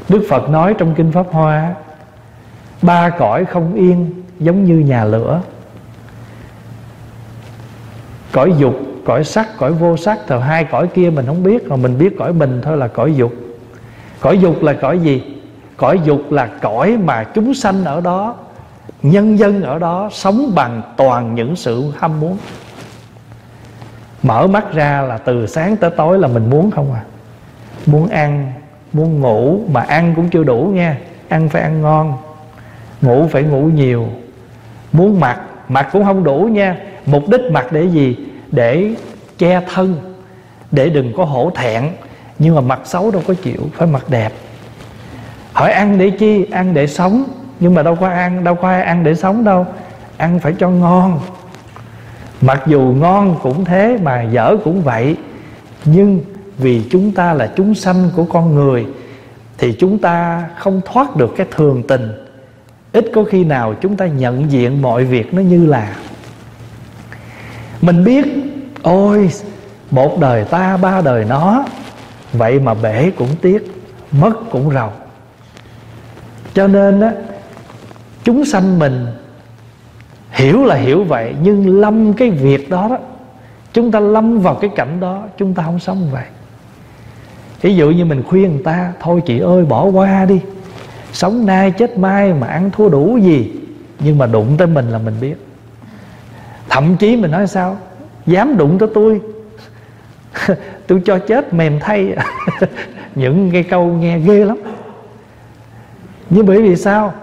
[0.09, 1.75] đức phật nói trong kinh pháp hoa,
[2.83, 5.43] ba cõi không yên giống như nhà lửa
[8.33, 11.77] cõi dục, cõi sắc, cõi vô sắc thì hai cõi kia mình không biết mà
[11.77, 13.33] mình biết cõi mình thôi là cõi dục.
[14.21, 15.23] Cõi dục là cõi gì?
[15.77, 18.35] Cõi dục là cõi mà chúng sanh ở đó,
[19.03, 22.37] nhân dân ở đó sống bằng toàn những sự ham muốn.
[24.23, 27.03] Mở mắt ra là từ sáng tới tối là mình muốn không à?
[27.87, 28.53] Muốn ăn,
[28.93, 30.99] muốn ngủ, mà ăn cũng chưa đủ nha.
[31.29, 32.17] Ăn phải ăn ngon,
[33.03, 34.07] ngủ phải ngủ nhiều.
[34.93, 36.77] Muốn mặc mặc cũng không đủ nha
[37.11, 38.17] mục đích mặc để gì?
[38.53, 38.95] Để
[39.39, 39.97] che thân,
[40.71, 41.85] để đừng có hổ thẹn.
[42.39, 44.33] Nhưng mà mặt xấu đâu có chịu, phải mặt đẹp.
[45.53, 46.47] Hỏi ăn để chi?
[46.51, 47.25] Ăn để sống.
[47.61, 49.67] Nhưng mà đâu có ăn, đâu có ai ăn để sống đâu.
[50.17, 51.21] Ăn phải cho ngon.
[52.41, 55.17] Mặc dù ngon cũng thế mà dở cũng vậy.
[55.85, 56.21] Nhưng
[56.59, 58.87] vì chúng ta là chúng sanh của con người,
[59.59, 62.27] thì chúng ta không thoát được cái thường tình.
[62.93, 65.97] Ít có khi nào chúng ta nhận diện mọi việc nó như là
[67.81, 68.27] mình biết,
[68.83, 69.31] ôi,
[69.91, 71.65] một đời ta, ba đời nó.
[72.33, 74.91] Vậy mà bể cũng tiếc, mất cũng rầu.
[76.55, 77.13] Cho nên á,
[78.25, 79.07] chúng sanh mình
[80.31, 82.99] hiểu là hiểu vậy, nhưng lâm cái việc đó đó,
[83.73, 86.25] chúng ta lâm vào cái cảnh đó, chúng ta không sống vậy.
[87.61, 90.41] Ví dụ như mình khuyên người ta, thôi chị ơi, bỏ qua đi.
[91.13, 93.53] Sống nay chết mai mà ăn thua đủ gì.
[93.99, 95.35] Nhưng mà đụng tới mình là mình biết
[96.71, 97.77] thậm chí mình nói sao?
[98.27, 99.21] Dám đụng tới tôi.
[100.87, 102.17] Tôi cho chết mềm thay.
[103.15, 104.57] Những cái câu nghe ghê lắm.
[106.31, 107.15] Nhưng bởi vì sao?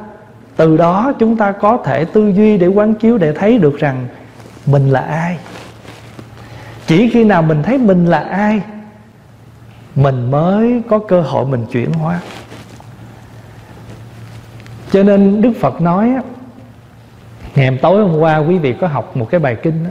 [0.56, 4.08] Từ đó chúng ta có thể tư duy để quán chiếu để thấy được rằng
[4.66, 5.38] mình là ai.
[6.88, 8.62] Chỉ khi nào mình thấy mình là ai,
[9.96, 12.20] mình mới có cơ hội mình chuyển hóa.
[14.92, 16.14] Cho nên đức phật nói
[17.58, 19.90] ngày tối hôm qua quý vị có học một cái bài kinh đó.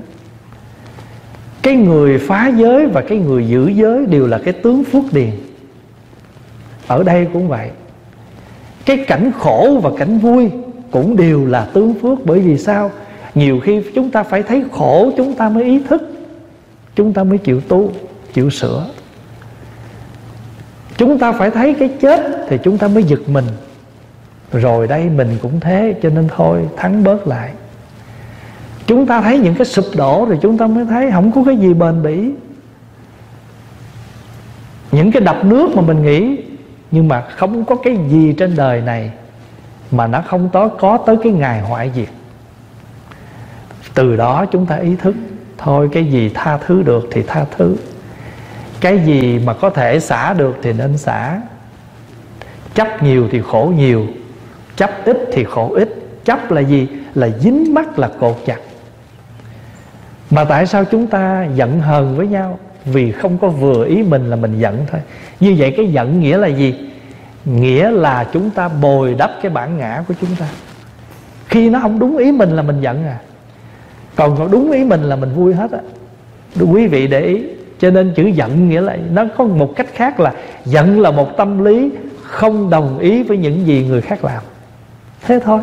[1.63, 5.31] Cái người phá giới và cái người giữ giới đều là cái tướng phước điền.
[6.87, 7.71] Ở đây cũng vậy.
[8.85, 10.51] Cái cảnh khổ và cảnh vui
[10.91, 12.19] cũng đều là tướng phước.
[12.25, 12.91] Bởi vì sao?
[13.35, 16.03] Nhiều khi chúng ta phải thấy khổ, chúng ta mới ý thức,
[16.95, 17.93] chúng ta mới chịu tu,
[18.33, 18.87] chịu sửa.
[20.97, 23.45] Chúng ta phải thấy cái chết thì chúng ta mới giật mình
[24.53, 27.51] rồi đây, mình cũng thế, cho nên thôi, thắng bớt lại.
[28.87, 31.57] Chúng ta thấy những cái sụp đổ rồi chúng ta mới thấy không có cái
[31.57, 32.31] gì bền bỉ.
[34.93, 36.37] Những cái đập nước mà mình nghĩ,
[36.91, 39.11] nhưng mà không có cái gì trên đời này
[39.91, 42.09] mà nó không có có tới cái ngày hoại diệt.
[43.95, 45.15] Từ đó chúng ta ý thức,
[45.59, 47.77] thôi cái gì tha thứ được thì tha thứ.
[48.81, 51.41] Cái gì mà có thể xả được thì nên xả.
[52.75, 54.07] Chấp nhiều thì khổ nhiều
[54.77, 55.89] chấp ít thì khổ ít.
[56.25, 56.89] Chấp là gì?
[57.15, 58.59] Là dính mắt, là cột chặt.
[60.31, 62.59] Mà tại sao chúng ta giận hờn với nhau?
[62.85, 65.01] Vì không có vừa ý mình là mình giận thôi.
[65.41, 66.75] Như vậy cái giận nghĩa là gì?
[67.45, 70.47] Nghĩa là chúng ta bồi đắp cái bản ngã của chúng ta.
[71.47, 73.19] Khi nó không đúng ý mình là mình giận à.
[74.17, 75.79] Còn có đúng ý mình là mình vui hết á.
[76.73, 77.43] Quý vị để ý.
[77.79, 80.33] Cho nên chữ giận nghĩa là, nó có một cách khác là
[80.65, 81.91] giận là một tâm lý
[82.23, 84.43] không đồng ý với những gì người khác làm
[85.27, 85.61] thế thôi,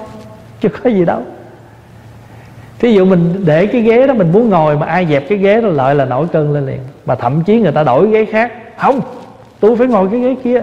[0.62, 1.22] chứ có gì đâu.
[2.80, 5.62] Thí dụ mình để cái ghế đó, mình muốn ngồi mà ai dẹp cái ghế
[5.62, 6.80] đó, lợi là nổi cơn lên liền.
[7.06, 8.52] Mà thậm chí người ta đổi ghế khác.
[8.78, 9.02] Không,
[9.60, 10.62] tôi phải ngồi cái ghế kia.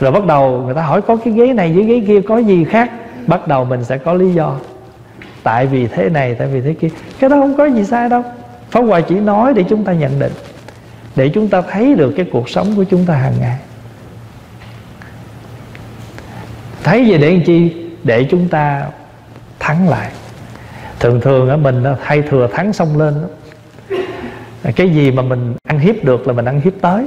[0.00, 2.64] Rồi bắt đầu người ta hỏi, có cái ghế này với ghế kia, có gì
[2.64, 2.90] khác?
[3.26, 4.56] Bắt đầu mình sẽ có lý do.
[5.42, 6.88] Tại vì thế này, tại vì thế kia.
[7.18, 8.22] Cái đó không có gì sai đâu.
[8.70, 10.32] Pháp Hòa chỉ nói để chúng ta nhận định,
[11.16, 13.58] Để chúng ta thấy được cái cuộc sống của chúng ta hàng ngày.
[16.84, 17.86] Thấy vậy để làm chi?
[18.04, 18.86] Để chúng ta
[19.58, 20.10] thắng lại.
[21.00, 23.14] Thường thường ở mình hay thừa thắng xong lên.
[24.76, 27.06] Cái gì mà mình ăn hiếp được là mình ăn hiếp tới.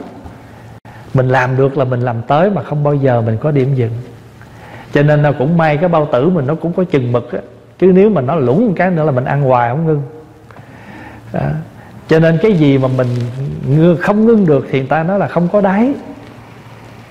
[1.13, 3.91] Mình làm được là mình làm tới Mà không bao giờ mình có điểm dừng.
[4.93, 7.39] Cho nên là cũng may cái bao tử mình nó cũng có chừng mực á.
[7.79, 10.01] Chứ nếu mà nó lũng một cái nữa là mình ăn hoài không ngưng.
[11.33, 11.51] À,
[12.07, 13.07] cho nên cái gì mà mình
[14.01, 15.93] không ngưng được thì người ta nói là không có đáy.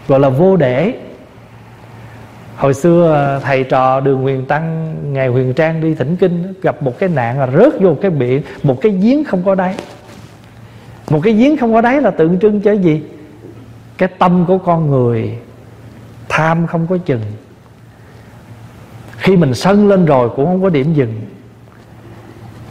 [0.08, 0.94] Gọi là vô để
[2.56, 6.82] hồi xưa à, thầy trò đường huyền tăng, ngày huyền trang đi thỉnh kinh, gặp
[6.82, 9.74] một cái nạn là rớt vô cái biển, một cái giếng không có đáy.
[11.10, 13.02] Một cái giếng không có đáy là tượng trưng cho gì?
[13.98, 15.38] Cái tâm của con người,
[16.28, 17.20] tham không có chừng.
[19.16, 21.20] Khi mình sân lên rồi cũng không có điểm dừng.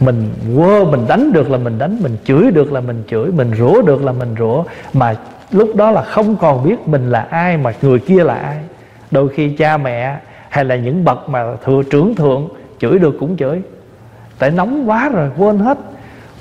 [0.00, 3.54] Mình quơ, mình đánh được là mình đánh, mình chửi được là mình chửi, mình
[3.58, 4.64] rủa được là mình rủa.
[4.92, 5.16] Mà
[5.50, 8.58] lúc đó là không còn biết mình là ai mà người kia là ai
[9.16, 12.48] đôi khi cha mẹ hay là những bậc mà thừa trưởng thượng,
[12.78, 13.62] chửi được cũng chửi.
[14.38, 15.78] Tại nóng quá rồi, quên hết.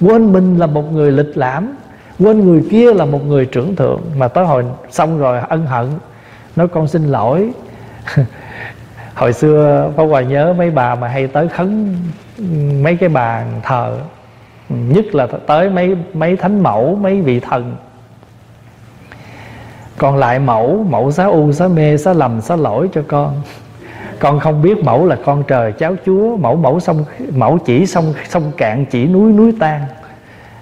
[0.01, 1.75] Quên mình là một người lịch lãm,
[2.19, 4.01] quên người kia là một người trưởng thượng.
[4.17, 5.85] Mà tới hồi xong rồi, ân hận.
[6.55, 7.51] Nói, con xin lỗi.
[9.15, 11.95] Hồi xưa, Pháp Hòa nhớ mấy bà mà hay tới khấn
[12.83, 13.97] mấy cái bàn thờ.
[14.69, 17.75] Nhất là tới mấy mấy thánh mẫu, mấy vị thần
[19.97, 23.41] còn lại mẫu mẫu xá u, xá mê, xá lầm, xá lỗi cho con.
[24.19, 26.37] Con không biết mẫu là con trời, cháu chúa.
[26.37, 27.05] Mẫu mẫu sông,
[27.35, 29.81] mẫu chỉ sông sông cạn, chỉ núi núi tan.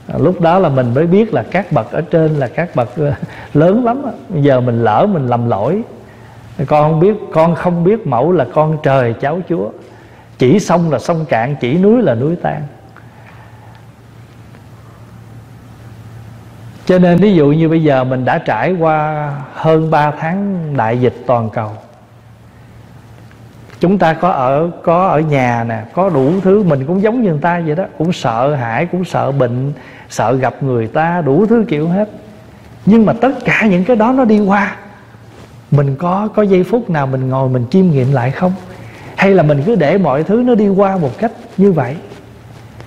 [0.08, 2.90] À, lúc đó là mình mới biết là các bậc ở trên là các bậc
[2.98, 3.14] ờ,
[3.54, 4.02] lớn lắm
[4.42, 5.82] giờ mình lỡ mình lầm lỗi.
[6.68, 9.70] Con không biết, con không biết mẫu là con trời, cháu chúa.
[10.38, 12.62] Chỉ sông là sông cạn, chỉ núi là núi tan.
[16.86, 21.02] Cho nên ví dụ như bây giờ mình đã trải qua hơn 3 tháng đại
[21.02, 21.72] dịch toàn cầu,
[23.80, 27.30] chúng ta có ở có ở nhà nè, có đủ thứ, mình cũng giống như
[27.30, 29.74] người ta vậy đó, cũng sợ hãi, cũng sợ bệnh,
[30.10, 32.10] sợ gặp người ta, đủ thứ kiểu hết.
[32.86, 34.76] Nhưng mà tất cả những cái đó nó đi qua.
[35.72, 38.54] Mình có có giây phút nào mình ngồi mình chiêm nghiệm lại không?
[39.16, 41.96] Hay là mình cứ để mọi thứ nó đi qua một cách như vậy?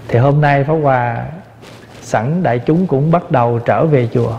[0.08, 1.24] Thì hôm nay pháp hòa
[2.06, 4.32] sẵn đại chúng cũng bắt đầu trở về chùa.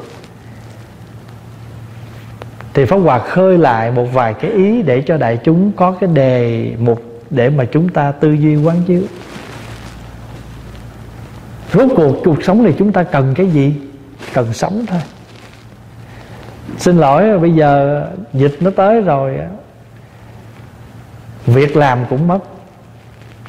[2.74, 6.10] Thì pháp hòa khơi lại một vài cái ý để cho đại chúng có cái
[6.14, 9.02] đề mục để mà chúng ta tư duy quán chiếu.
[11.74, 13.76] Rốt cuộc cuộc sống này chúng ta cần cái gì?
[14.34, 15.02] Cần sống thôi.
[16.78, 18.04] Xin lỗi, bây giờ
[18.34, 19.40] dịch nó tới rồi
[21.46, 22.40] việc làm cũng mất.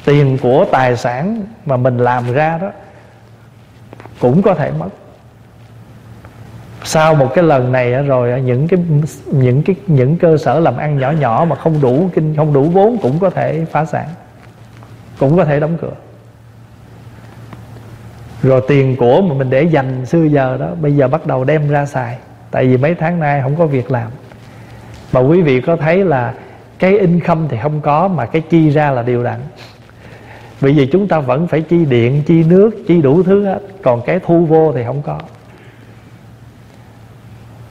[0.05, 2.71] Tiền của tài sản mà mình làm ra đó
[4.19, 4.89] cũng có thể mất.
[6.83, 8.79] Sau một cái lần này rồi những cái
[9.31, 12.63] những cái, những cơ sở làm ăn nhỏ nhỏ mà không đủ kinh, không đủ
[12.63, 14.07] vốn cũng có thể phá sản,
[15.19, 15.93] cũng có thể đóng cửa.
[18.43, 21.69] Rồi tiền của mà mình để dành xưa giờ đó, bây giờ bắt đầu đem
[21.69, 22.17] ra xài.
[22.51, 24.11] Tại vì mấy tháng nay không có việc làm.
[25.13, 26.33] Mà quý vị có thấy là
[26.79, 29.39] cái income thì không có mà cái chi ra là điều đặn
[30.61, 33.59] bởi vì chúng ta vẫn phải chi điện, chi nước, chi đủ thứ hết.
[33.81, 35.19] Còn cái thu vô thì không có.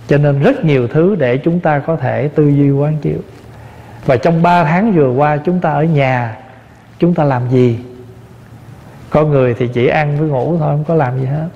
[0.08, 3.18] Cho nên rất nhiều thứ để chúng ta có thể tư duy quán chiếu.
[4.06, 6.36] Và trong 3 tháng vừa qua chúng ta ở nhà,
[6.98, 7.78] chúng ta làm gì?
[9.10, 11.48] Có người thì chỉ ăn với ngủ thôi, không có làm gì hết.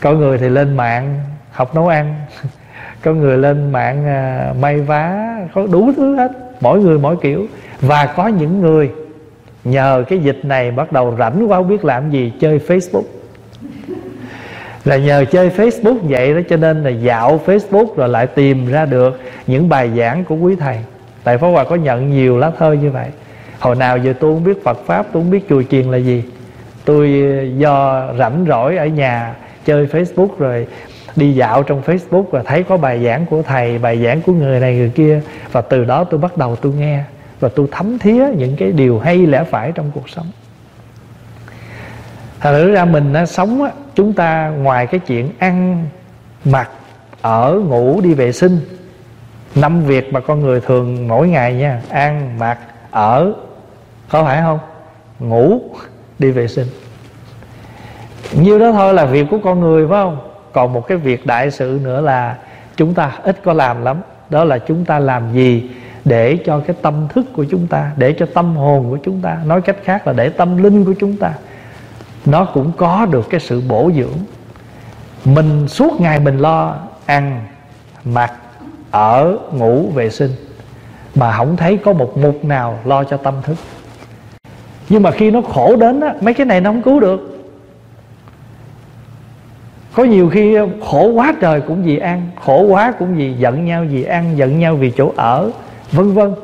[0.00, 2.14] Có người thì lên mạng học nấu ăn.
[3.02, 6.32] Có người lên mạng à, may vá, có đủ thứ hết.
[6.60, 7.46] Mỗi người mỗi kiểu.
[7.80, 8.90] Và có những người
[9.64, 13.02] nhờ cái dịch này bắt đầu rảnh quá, không biết làm gì, chơi facebook.
[14.84, 18.84] Là nhờ chơi facebook vậy đó, cho nên là dạo facebook rồi lại tìm ra
[18.84, 20.78] được những bài giảng của quý thầy.
[21.24, 23.08] Tại pháp hòa có nhận nhiều lá thơ như vậy.
[23.58, 26.24] Hồi nào giờ tôi không biết phật pháp, tôi không biết chùa chiền là gì.
[26.84, 30.66] Tôi ờ, do rảnh rỗi ở nhà chơi facebook rồi
[31.16, 34.60] đi dạo trong facebook và thấy có bài giảng của thầy, bài giảng của người
[34.60, 35.20] này người kia.
[35.52, 37.04] Và từ đó tôi bắt đầu tôi nghe
[37.42, 40.26] và tôi thấm thía những cái điều hay lẽ phải trong cuộc sống.
[42.40, 45.86] Thật ra mình á, sống á, chúng ta ngoài cái chuyện ăn
[46.44, 46.70] mặc
[47.20, 48.60] ở ngủ đi vệ sinh
[49.54, 52.58] năm việc mà con người thường mỗi ngày nha ăn mặc
[52.90, 53.32] ở
[54.08, 54.58] có phải không?
[55.18, 55.60] Ngủ
[56.18, 56.66] đi vệ sinh.
[58.32, 60.18] Nhiêu đó thôi là việc của con người phải không?
[60.52, 62.36] Còn một cái việc đại sự nữa là
[62.76, 64.00] chúng ta ít có làm lắm
[64.30, 65.70] đó là chúng ta làm gì
[66.04, 69.38] để cho cái tâm thức của chúng ta, để cho tâm hồn của chúng ta,
[69.46, 71.32] nói cách khác là để tâm linh của chúng ta,
[72.26, 74.18] nó cũng có được cái sự bổ dưỡng.
[75.24, 77.44] Mình suốt ngày mình lo ăn,
[78.04, 78.32] mặc,
[78.90, 80.30] ở, ngủ, vệ sinh,
[81.14, 83.56] mà không thấy có một mục nào lo cho tâm thức.
[84.88, 87.28] Nhưng mà khi nó khổ đến á, mấy cái này nó không cứu được.
[89.94, 93.84] Có nhiều khi khổ quá trời cũng vì ăn, khổ quá cũng vì giận nhau
[93.90, 95.50] vì ăn, giận nhau vì chỗ ở
[95.92, 96.34] vân vân.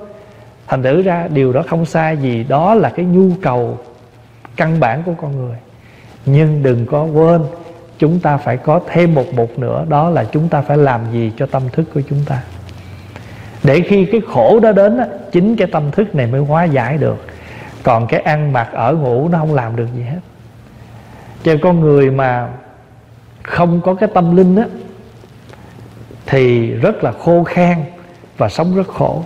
[0.66, 3.78] Thành thử ra, điều đó không sai gì đó là cái nhu cầu
[4.56, 5.56] căn bản của con người.
[6.26, 7.42] Nhưng đừng có quên,
[7.98, 11.32] chúng ta phải có thêm một mục nữa, đó là chúng ta phải làm gì
[11.36, 12.42] cho tâm thức của chúng ta.
[13.62, 15.00] Để khi cái khổ đó đến
[15.32, 17.16] chính cái tâm thức này mới hóa giải được.
[17.82, 20.20] Còn cái ăn mặc, ở ngủ nó không làm được gì hết.
[21.42, 22.48] Cho con người mà
[23.42, 24.64] không có cái tâm linh á,
[26.26, 27.76] thì rất là khô khan
[28.36, 29.22] và sống rất khổ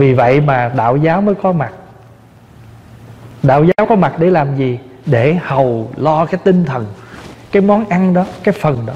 [0.00, 1.72] vì vậy mà đạo giáo mới có mặt.
[3.42, 4.78] Đạo giáo có mặt để làm gì?
[5.06, 6.86] Để hầu lo cái tinh thần,
[7.52, 8.92] cái món ăn đó, cái phần đó.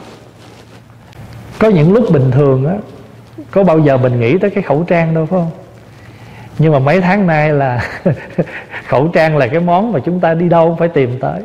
[1.58, 2.74] Có những lúc bình thường á,
[3.50, 5.50] có bao giờ mình nghĩ tới cái khẩu trang đâu, phải không?
[6.58, 7.88] Nhưng mà mấy tháng nay là
[8.88, 11.42] khẩu trang là cái món mà chúng ta đi đâu phải tìm tới.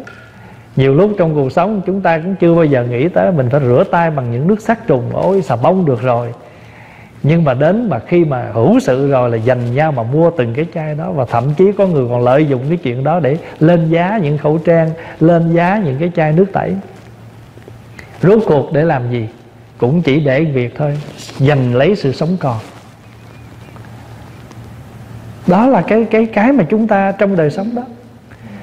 [0.76, 3.60] Nhiều lúc trong cuộc sống chúng ta cũng chưa bao giờ nghĩ tới, mình phải
[3.60, 6.34] rửa tay bằng những nước sát trùng, ôi, xà bông được rồi
[7.24, 10.54] nhưng mà đến mà khi mà hữu sự rồi là dành nhau mà mua từng
[10.54, 13.38] cái chai đó và thậm chí có người còn lợi dụng cái chuyện đó để
[13.60, 16.74] lên giá những khẩu trang, lên giá những cái chai nước tẩy.
[18.22, 19.28] Rốt cuộc để làm gì?
[19.78, 20.98] Cũng chỉ để việc thôi,
[21.38, 22.58] giành lấy sự sống còn.
[25.48, 27.84] Đó là cái cái cái mà chúng ta trong đời sống đó.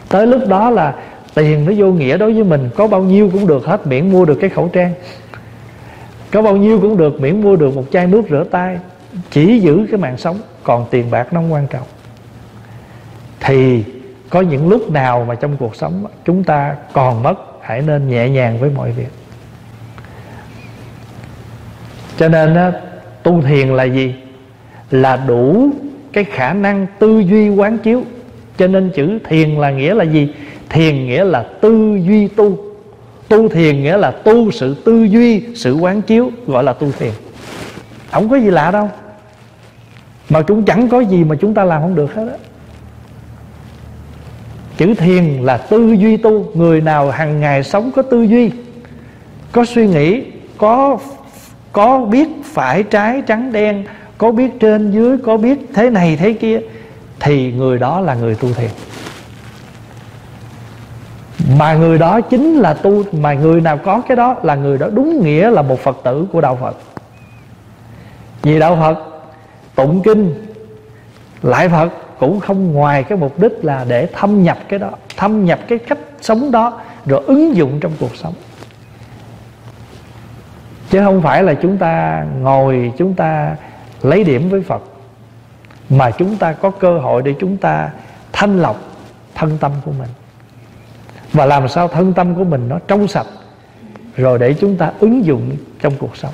[0.08, 0.94] Tới lúc đó là
[1.34, 4.24] tiền nó vô nghĩa đối với mình, có bao nhiêu cũng được hết miễn mua
[4.24, 4.92] được cái khẩu trang
[6.30, 8.78] có bao nhiêu cũng được, miễn mua được một chai nước rửa tay,
[9.30, 11.86] chỉ giữ cái mạng sống, còn tiền bạc nó không quan trọng.
[13.40, 13.84] Thì
[14.30, 18.28] có những lúc nào mà trong cuộc sống chúng ta còn mất, hãy nên nhẹ
[18.28, 19.08] nhàng với mọi việc.
[22.16, 22.72] Cho nên
[23.22, 24.14] tu thiền là gì?
[24.90, 25.68] Là đủ
[26.12, 28.02] cái khả năng tư duy quán chiếu.
[28.58, 30.28] Cho nên chữ thiền là nghĩa là gì?
[30.68, 32.58] Thiền nghĩa là tư duy tu
[33.28, 37.12] tu thiền nghĩa là tu sự tư duy, sự quán chiếu, gọi là tu thiền.
[38.10, 38.90] Không có gì lạ đâu.
[40.30, 42.36] Mà cũng chẳng có gì mà chúng ta làm không được hết á.
[44.76, 46.50] Chữ thiền là tư duy tu.
[46.54, 48.50] Người nào hàng ngày sống có tư duy,
[49.52, 50.22] có suy nghĩ,
[50.58, 50.98] có
[51.72, 53.84] có biết phải trái trắng đen,
[54.18, 56.60] có biết trên dưới, có biết thế này thế kia,
[57.20, 58.70] thì người đó là người tu thiền
[61.58, 64.86] mà người đó chính là tu, mà người nào có cái đó là người đó
[64.92, 66.76] đúng nghĩa là một phật tử của đạo phật.
[68.42, 68.98] Vì đạo phật
[69.74, 70.46] tụng kinh,
[71.42, 75.44] lại phật cũng không ngoài cái mục đích là để thâm nhập cái đó, thâm
[75.44, 78.34] nhập cái cách sống đó rồi ứng dụng trong cuộc sống.
[80.90, 83.56] Chứ không phải là chúng ta ngồi, chúng ta
[84.02, 84.82] lấy điểm với phật,
[85.90, 87.90] mà chúng ta có cơ hội để chúng ta
[88.32, 88.80] thanh lọc
[89.34, 90.08] thân tâm của mình
[91.36, 93.26] và làm sao thân tâm của mình nó trong sạch,
[94.16, 96.32] rồi để chúng ta ứng dụng trong cuộc sống.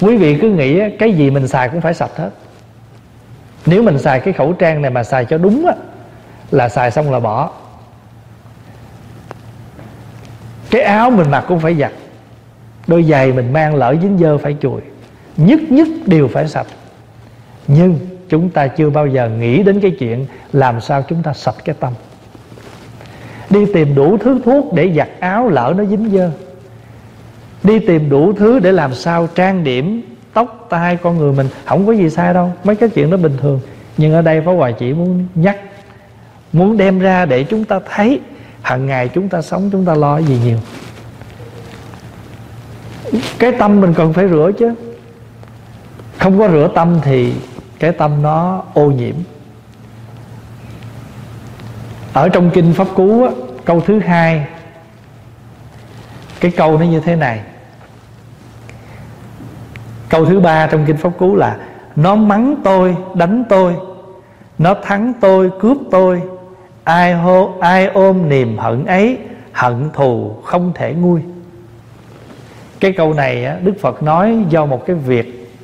[0.00, 2.30] Quý vị cứ nghĩ cái gì mình xài cũng phải sạch hết.
[3.66, 5.74] Nếu mình xài cái khẩu trang này mà xài cho đúng á,
[6.50, 7.50] là xài xong là bỏ.
[10.70, 11.92] Cái áo mình mặc cũng phải giặt.
[12.86, 14.80] Đôi giày mình mang lỡ dính dơ phải chùi.
[15.36, 16.66] Nhất nhất đều phải sạch.
[17.66, 17.98] Nhưng
[18.28, 21.74] chúng ta chưa bao giờ nghĩ đến cái chuyện làm sao chúng ta sạch cái
[21.80, 21.92] tâm
[23.52, 26.30] đi tìm đủ thứ thuốc để giặt áo lỡ nó dính dơ.
[27.62, 31.48] Đi tìm đủ thứ để làm sao trang điểm tóc, tai con người mình.
[31.64, 33.60] Không có gì sai đâu, mấy cái chuyện đó bình thường.
[33.96, 35.58] Nhưng ở đây Pháp Hòa chỉ muốn nhắc,
[36.52, 38.20] muốn đem ra để chúng ta thấy
[38.62, 40.58] hàng ngày chúng ta sống, chúng ta lo gì nhiều.
[43.38, 44.74] Cái tâm mình cần phải rửa chứ.
[46.18, 47.32] Không có rửa tâm thì
[47.78, 49.14] cái tâm nó ô nhiễm
[52.12, 53.30] ở trong kinh pháp cú á,
[53.64, 54.46] câu thứ hai
[56.40, 57.40] cái câu nó như thế này.
[60.08, 61.56] Câu thứ ba trong kinh pháp cú là
[61.96, 63.74] nó mắng tôi đánh tôi.
[64.58, 66.22] Nó thắng tôi cướp tôi.
[66.84, 69.18] Ai hô ai ôm niềm hận ấy
[69.52, 71.20] hận thù không thể nguôi.
[72.80, 75.54] Cái câu này á, đức phật nói do một cái việc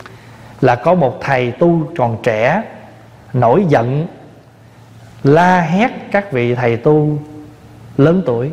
[0.61, 2.63] là có một thầy tu còn trẻ
[3.33, 4.07] nổi giận
[5.25, 7.19] la hét các vị thầy tu
[7.97, 8.51] lớn tuổi.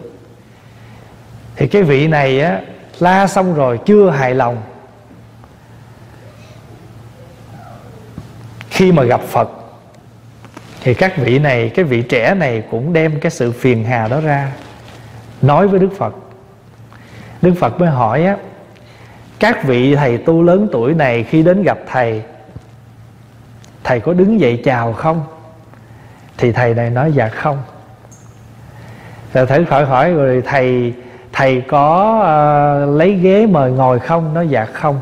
[1.56, 2.62] Thì cái vị này á,
[3.00, 4.62] la xong rồi chưa hài lòng.
[8.70, 9.50] Khi mà gặp phật,
[10.82, 14.22] thì các vị này, cái vị trẻ này cũng đem cái sự phiền hà đó
[14.22, 14.52] ra,
[15.42, 16.16] nói với đức phật.
[17.42, 18.38] Đức phật mới hỏi á,
[19.40, 22.24] các vị thầy tu lớn tuổi này khi đến gặp thầy
[23.84, 25.24] thầy có đứng dậy chào không?
[26.38, 27.58] Thì thầy này nói dạ không.
[29.34, 30.94] Rồi thầy khỏi hỏi rồi thầy
[31.34, 34.34] thầy có uh, lấy ghế mời ngồi không?
[34.34, 35.00] Nói dạ không.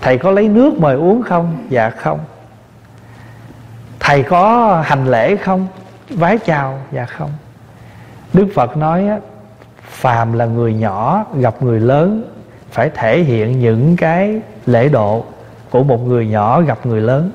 [0.00, 1.56] Thầy có lấy nước mời uống không?
[1.68, 2.18] Dạ không.
[4.00, 5.66] Thầy có hành lễ không?
[6.10, 6.78] Vái chào.
[6.92, 7.30] Dạ không.
[8.32, 9.18] Đức phật nói á
[9.88, 12.32] phàm là người nhỏ gặp người lớn
[12.70, 15.24] phải thể hiện những cái lễ độ
[15.70, 17.30] của một người nhỏ gặp người lớn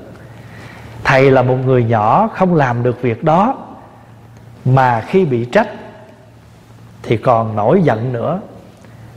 [1.09, 3.57] thầy là một người nhỏ, không làm được việc đó.
[4.65, 5.67] Mà khi bị trách,
[7.03, 8.41] thì còn nổi giận nữa.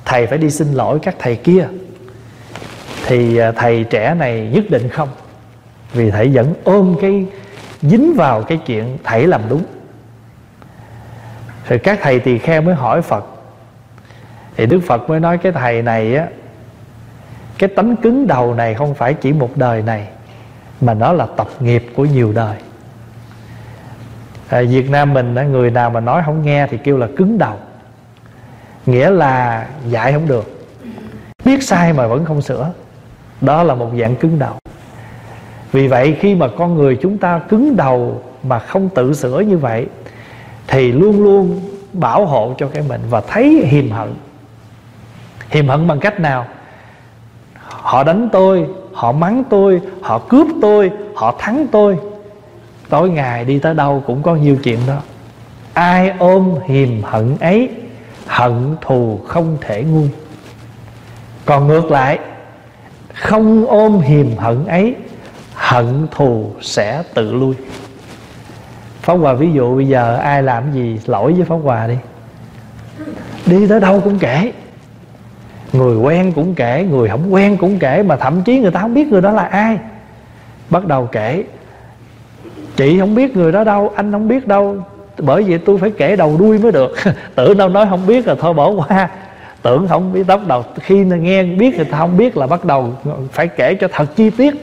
[0.05, 1.66] Thầy phải đi xin lỗi các thầy kia.
[3.07, 5.09] Thì à, thầy trẻ này nhất định không.
[5.93, 7.26] Vì thầy vẫn ôm cái,
[7.82, 9.64] dính vào cái chuyện thầy làm đúng.
[11.68, 13.24] Rồi các thầy tỳ kheo mới hỏi phật.
[14.57, 16.26] Thì đức phật mới nói cái thầy này á,
[17.59, 20.09] cái tánh cứng đầu này không phải chỉ một đời này
[20.83, 22.57] mà nó là tập nghiệp của nhiều đời.
[24.49, 27.57] À, Việt Nam mình người nào mà nói không nghe thì kêu là cứng đầu.
[28.87, 30.66] Nghĩa là dạy không được.
[31.45, 32.70] Biết sai mà vẫn không sửa.
[33.41, 34.55] Đó là một dạng cứng đầu.
[35.72, 39.59] Vì vậy khi mà con người chúng ta cứng đầu mà không tự sửa như
[39.59, 39.87] vậy
[40.66, 41.61] thì luôn luôn
[41.93, 44.14] bảo hộ cho cái mình và thấy hiềm hận.
[45.51, 46.47] Hiềm hận bằng cách nào?
[47.55, 51.99] Họ đánh tôi họ mắng tôi, họ cướp tôi, họ thắng tôi.
[52.88, 54.97] Tối ngày đi tới đâu cũng có nhiều chuyện đó.
[55.74, 57.70] Ai ôm hiềm hận ấy,
[58.26, 60.11] hận thù không thể nguôi.
[61.45, 62.18] Còn ngược lại,
[63.14, 64.95] không ôm hiềm hận ấy,
[65.55, 67.55] hận thù sẽ tự lui.
[69.03, 71.97] Phóng Hòa, ví dụ bây giờ ai làm gì lỗi với phóng Hòa đi.
[73.47, 74.53] Đi tới đâu cũng kể.
[75.73, 78.95] Người quen cũng kể, Người không quen cũng kể, Mà thậm chí người ta không
[78.95, 79.79] biết người đó là ai.
[80.70, 81.45] Bắt đầu kể,
[82.77, 84.77] Chị không biết người đó đâu, Anh không biết đâu.
[85.18, 86.95] Bởi vậy tôi phải kể đầu đuôi mới được.
[87.35, 89.09] Tưởng đâu nói không biết là thôi bỏ qua.
[89.62, 92.95] Tưởng không biết bắt đầu, Khi nghe biết người ta không biết là bắt đầu
[93.33, 94.55] Phải kể cho thật chi tiết.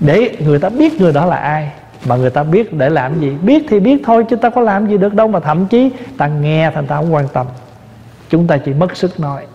[0.00, 1.70] Để người ta biết người đó là ai,
[2.04, 3.32] Mà người ta biết để làm gì.
[3.42, 6.26] Biết thì biết thôi, chứ ta có làm gì được đâu, Mà thậm chí ta
[6.26, 7.46] nghe thành ta không quan tâm
[8.30, 9.46] chúng ta chỉ mất sức nói.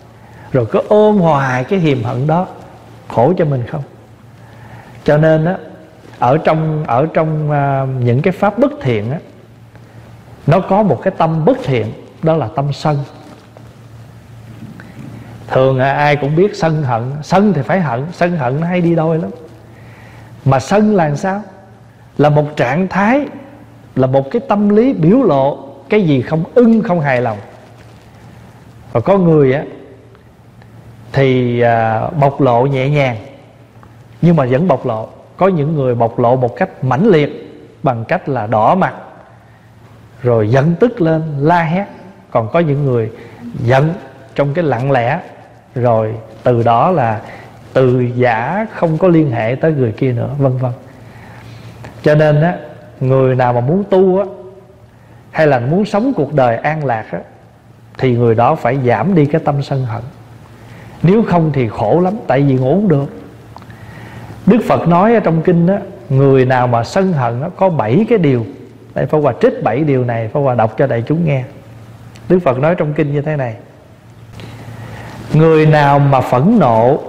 [0.52, 2.48] Rồi cứ ôm hoài cái hiềm hận đó
[3.08, 3.84] khổ cho mình không?
[5.04, 5.58] Cho nên á
[6.20, 9.20] ở trong ở trong uh, những cái pháp bất thiện á
[10.48, 11.86] nó có một cái tâm bất thiện
[12.24, 12.98] đó là tâm sân.
[15.48, 18.82] Thường à, ai cũng biết sân hận sân thì phải hận sân hận nó hay
[18.82, 19.32] đi đôi lắm.
[20.46, 21.42] Mà sân là sao?
[22.18, 23.28] Là một trạng thái
[23.96, 27.38] là một cái tâm lý biểu lộ cái gì không ưng không hài lòng
[28.96, 29.64] và có người á
[31.14, 33.18] thì à, bộc lộ nhẹ nhàng
[34.22, 35.10] nhưng mà vẫn bộc lộ.
[35.38, 37.30] Có những người bộc lộ một cách mãnh liệt
[37.84, 38.94] bằng cách là đỏ mặt
[40.22, 41.86] rồi giận tức lên la hét.
[42.32, 43.12] Còn có những người
[43.60, 43.94] giận
[44.36, 45.20] trong cái lặng lẽ
[45.76, 47.22] rồi từ đó là
[47.74, 50.72] từ giả không có liên hệ tới người kia nữa vân vân.
[52.02, 52.58] Cho nên á
[53.00, 54.26] người nào mà muốn tu á
[55.32, 57.20] hay là muốn sống cuộc đời an lạc á
[57.98, 60.02] thì người đó phải giảm đi cái tâm sân hận.
[61.04, 63.06] Nếu không thì khổ lắm tại vì ngủ không được.
[64.46, 65.78] Đức phật nói ở trong kinh đó,
[66.10, 68.46] người nào mà sân hận nó có bảy cái điều.
[68.96, 71.44] Đây Pháp Hòa trích bảy điều này Pháp Hòa đọc cho đại chúng nghe.
[72.30, 73.56] Đức Phật nói trong kinh như thế này.
[75.34, 77.00] Người nào mà phẫn nộ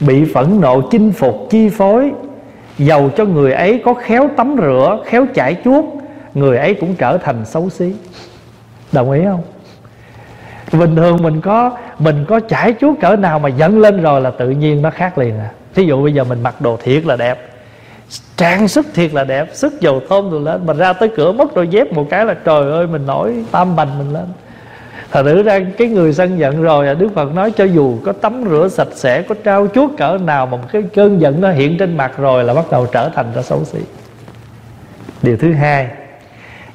[0.00, 2.12] Bị phẫn nộ chinh phục chi phối
[2.78, 5.84] Dầu cho người ấy có khéo tắm rửa Khéo chải chuốt
[6.34, 7.94] Người ấy cũng trở thành xấu xí.
[8.92, 9.42] Đồng ý không?
[10.72, 14.30] Bình thường mình có Mình có trải chuốt cỡ nào mà dẫn lên rồi Là
[14.30, 15.50] tự nhiên nó khác liền à?
[15.74, 17.46] Thí dụ bây giờ mình mặc đồ thiệt là đẹp
[18.36, 21.54] trang sức thiệt là đẹp sức dầu thơm rồi lên mà ra tới cửa mất
[21.54, 24.24] đôi dép một cái là trời ơi mình nổi tam bành mình lên.
[25.10, 28.12] Thật thử ra cái người sân giận rồi à, Đức Phật nói cho dù có
[28.12, 31.50] tắm rửa sạch sẽ Có trao chuốt cỡ nào Mà một cái cơn giận nó
[31.50, 33.78] hiện trên mặt rồi Là bắt đầu trở thành ra xấu xí.
[35.22, 35.88] Điều thứ hai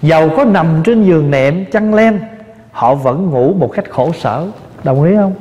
[0.02, 2.20] Dầu có nằm trên giường nệm chăn len
[2.76, 4.48] Họ vẫn ngủ một cách khổ sở.
[4.84, 5.34] Đồng ý không?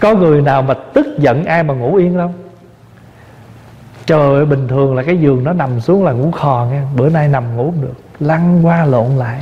[0.00, 2.32] Có người nào mà tức giận ai mà ngủ yên không
[4.06, 6.80] Trời ơi, bình thường là cái giường nó nằm xuống là ngủ khò nghe.
[6.96, 7.94] Bữa nay nằm ngủ không được.
[8.20, 9.40] Lăn qua lộn lại.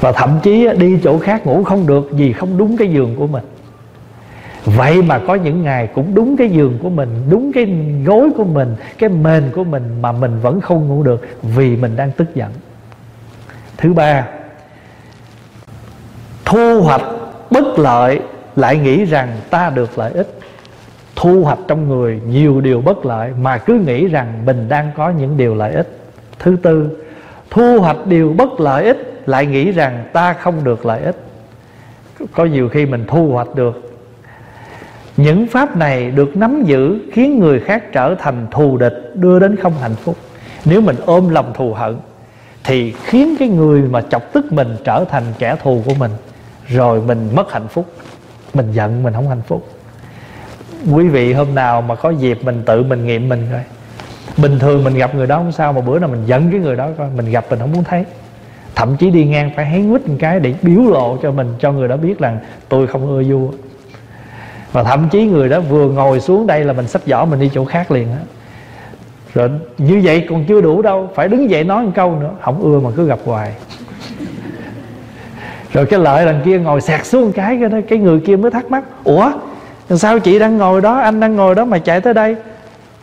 [0.00, 3.26] Và thậm chí đi chỗ khác ngủ không được Vì không đúng cái giường của
[3.26, 3.44] mình.
[4.64, 7.66] Vậy mà có những ngày cũng đúng cái giường của mình, Đúng cái
[8.06, 11.96] gối của mình, Cái mền của mình Mà mình vẫn không ngủ được Vì mình
[11.96, 12.50] đang tức giận.
[13.76, 14.26] Thứ ba
[16.44, 17.02] Thu hoạch
[17.50, 18.20] bất lợi
[18.56, 20.38] Lại nghĩ rằng ta được lợi ích.
[21.16, 25.10] Thu hoạch trong người nhiều điều bất lợi mà cứ nghĩ rằng mình đang có
[25.10, 25.98] những điều lợi ích.
[26.38, 26.88] Thứ tư,
[27.50, 31.16] thu hoạch điều bất lợi ích lại nghĩ rằng ta không được lợi ích.
[32.32, 33.90] Có nhiều khi mình thu hoạch được.
[35.16, 39.56] Những pháp này được nắm giữ khiến người khác trở thành thù địch, đưa đến
[39.56, 40.16] không hạnh phúc.
[40.64, 41.96] Nếu mình ôm lòng thù hận,
[42.64, 46.10] thì khiến cái người mà chọc tức mình trở thành kẻ thù của mình
[46.68, 47.86] rồi mình mất hạnh phúc.
[48.54, 49.68] Mình giận, mình không hạnh phúc.
[50.92, 53.60] Quý vị hôm nào mà có dịp mình tự mình nghiệm mình coi.
[54.36, 56.76] Bình thường mình gặp người đó không sao, mà bữa nào mình giận cái người
[56.76, 58.04] đó coi, mình gặp mình không muốn thấy.
[58.74, 61.72] Thậm chí đi ngang phải hén quýt một cái để biểu lộ cho mình, cho
[61.72, 62.38] người đó biết rằng
[62.68, 63.48] tôi không ưa vua.
[64.72, 67.50] Và thậm chí người đó vừa ngồi xuống đây là mình sắp giỏ mình đi
[67.54, 68.18] chỗ khác liền á.
[69.34, 72.62] Rồi như vậy còn chưa đủ đâu, phải đứng dậy nói một câu nữa, không
[72.62, 73.52] ưa mà cứ gặp hoài
[75.74, 78.50] rồi cái lợi đằng kia ngồi sạc xuống cái cái đó, cái người kia mới
[78.50, 79.32] thắc mắc, ủa
[79.90, 82.36] sao chị đang ngồi đó, anh đang ngồi đó mà chạy tới đây?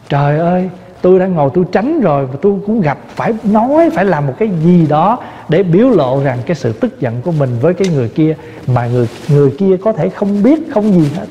[0.10, 0.70] Trời ơi,
[1.02, 4.34] tôi đang ngồi, tôi tránh rồi và tôi cũng gặp, phải nói, phải làm một
[4.40, 5.20] cái gì đó
[5.50, 8.36] để biểu lộ rằng cái sự tức giận của mình với cái người kia
[8.68, 11.26] mà người người kia có thể không biết, không gì hết.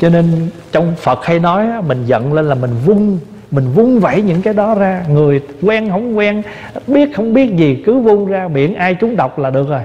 [0.00, 3.18] Cho nên trong Phật hay nói mình giận lên là mình vung
[3.50, 5.04] mình vung vẩy những cái đó ra.
[5.08, 6.42] Người quen không quen
[6.86, 9.82] biết không biết gì cứ vung ra miệng ai trúng độc là được rồi.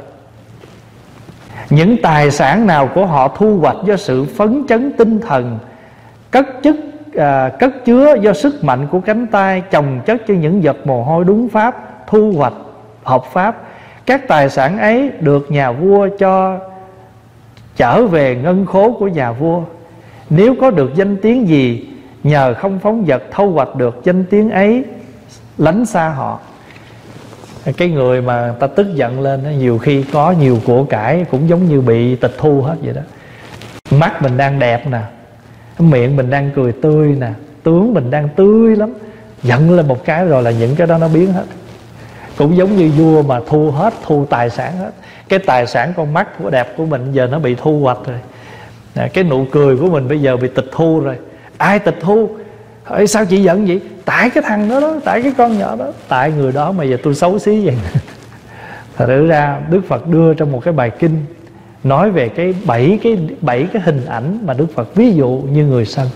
[1.69, 5.59] Những tài sản nào của họ thu hoạch do sự phấn chấn tinh thần
[6.31, 6.75] cất chức
[7.15, 11.03] à, cất chứa do sức mạnh của cánh tay chồng chất cho những giọt mồ
[11.03, 12.53] hôi đúng pháp thu hoạch
[13.03, 13.61] hợp pháp
[14.05, 16.59] các tài sản ấy được nhà vua cho
[17.75, 19.61] trở về ngân khố của nhà vua.
[20.29, 21.87] Nếu có được danh tiếng gì
[22.23, 24.83] nhờ không phóng vật thâu hoạch được danh tiếng ấy,
[25.57, 26.39] lánh xa họ.
[27.77, 31.65] Cái người mà ta tức giận lên nhiều khi có nhiều của cải, cũng giống
[31.65, 33.01] như bị tịch thu hết vậy đó.
[33.91, 35.01] Mắt mình đang đẹp nè,
[35.79, 37.29] miệng mình đang cười tươi nè,
[37.63, 38.93] tướng mình đang tươi lắm.
[39.43, 41.45] Giận lên một cái rồi là những cái đó nó biến hết.
[42.37, 44.91] Cũng giống như vua mà thu hết, thu tài sản hết.
[45.29, 48.17] Cái tài sản con mắt của đẹp của mình giờ nó bị thu hoạch rồi.
[49.09, 51.17] Cái nụ cười của mình bây giờ bị tịch thu rồi
[51.57, 52.29] ai tịch thu?
[52.89, 53.81] Ê, sao chị giận vậy?
[54.05, 55.85] Tại cái thằng đó đó tại cái con nhỏ đó.
[56.07, 57.75] Tại người đó mà giờ tôi xấu xí vậy.
[58.97, 61.25] Thật ra đức phật đưa trong một cái bài kinh
[61.83, 65.65] nói về cái bảy cái bảy cái hình ảnh mà đức phật ví dụ như
[65.65, 66.07] người sân.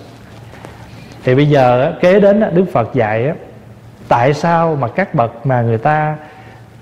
[1.24, 3.32] Thì bây giờ kế đến đức phật dạy
[4.08, 6.16] tại sao mà các bậc mà người ta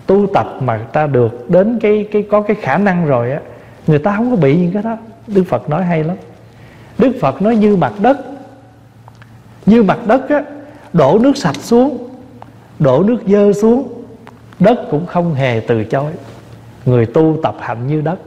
[0.06, 3.40] tu tập mà ta được đến cái cái có cái khả năng rồi á
[3.88, 4.98] người ta không có bị những cái đó.
[5.28, 6.18] Đức phật nói hay lắm.
[6.98, 8.18] Đức phật nói như mặt đất
[9.66, 10.44] như mặt đất á,
[10.94, 12.10] đổ nước sạch xuống,
[12.80, 14.04] đổ nước dơ xuống,
[14.60, 16.12] đất cũng không hề từ chối.
[16.86, 18.20] Người tu tập hạnh như đất.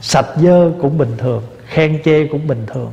[0.00, 2.92] Sạch dơ cũng bình thường, khen chê cũng bình thường.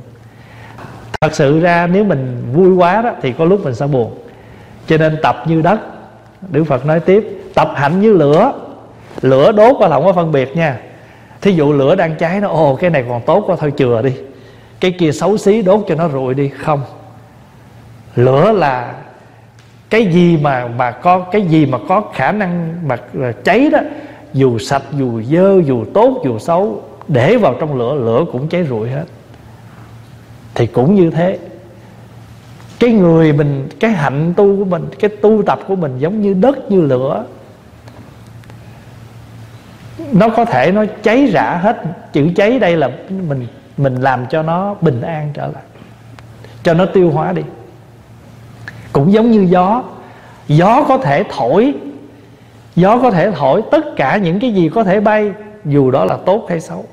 [1.22, 4.18] Thật sự ra nếu mình vui quá đó, thì có lúc mình sẽ buồn.
[4.88, 5.80] Cho nên tập như đất,
[6.50, 8.54] đức phật nói tiếp, tập hạnh như lửa.
[9.22, 10.80] Lửa đốt và không có phân biệt nha.
[11.41, 14.02] Thí thí dụ lửa đang cháy nó, ồ, cái này còn tốt quá, thôi chừa
[14.02, 14.14] đi.
[14.80, 16.82] Cái kia xấu xí đốt cho nó rụi đi, không
[18.18, 18.95] lửa là
[19.89, 23.80] cái gì mà mà có, cái gì mà có khả năng mà à, cháy đó,
[24.34, 28.65] dù sạch, dù dơ, dù tốt, dù xấu, để vào trong lửa lửa cũng cháy
[28.70, 29.05] rụi hết.
[30.55, 31.39] Thì cũng như thế.
[32.80, 36.34] Cái người mình, cái hạnh tu của mình, cái tu tập của mình giống như
[36.34, 37.26] đất, như lửa.
[40.11, 41.82] Nó có thể nó cháy rã hết.
[42.13, 43.47] Chữ cháy đây là mình
[43.78, 45.63] mình làm cho nó bình an trở lại.
[46.63, 47.41] Cho nó tiêu hóa đi
[48.98, 49.84] cũng giống như gió.
[50.48, 51.74] Gió có thể thổi.
[52.76, 55.32] Gió có thể thổi tất cả những cái gì có thể bay,
[55.66, 56.86] dù đó là tốt hay xấu.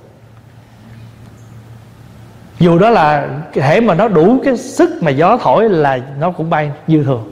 [2.58, 6.50] Dù đó là thể mà nó đủ cái sức mà gió thổi là nó cũng
[6.50, 7.30] bay như thường.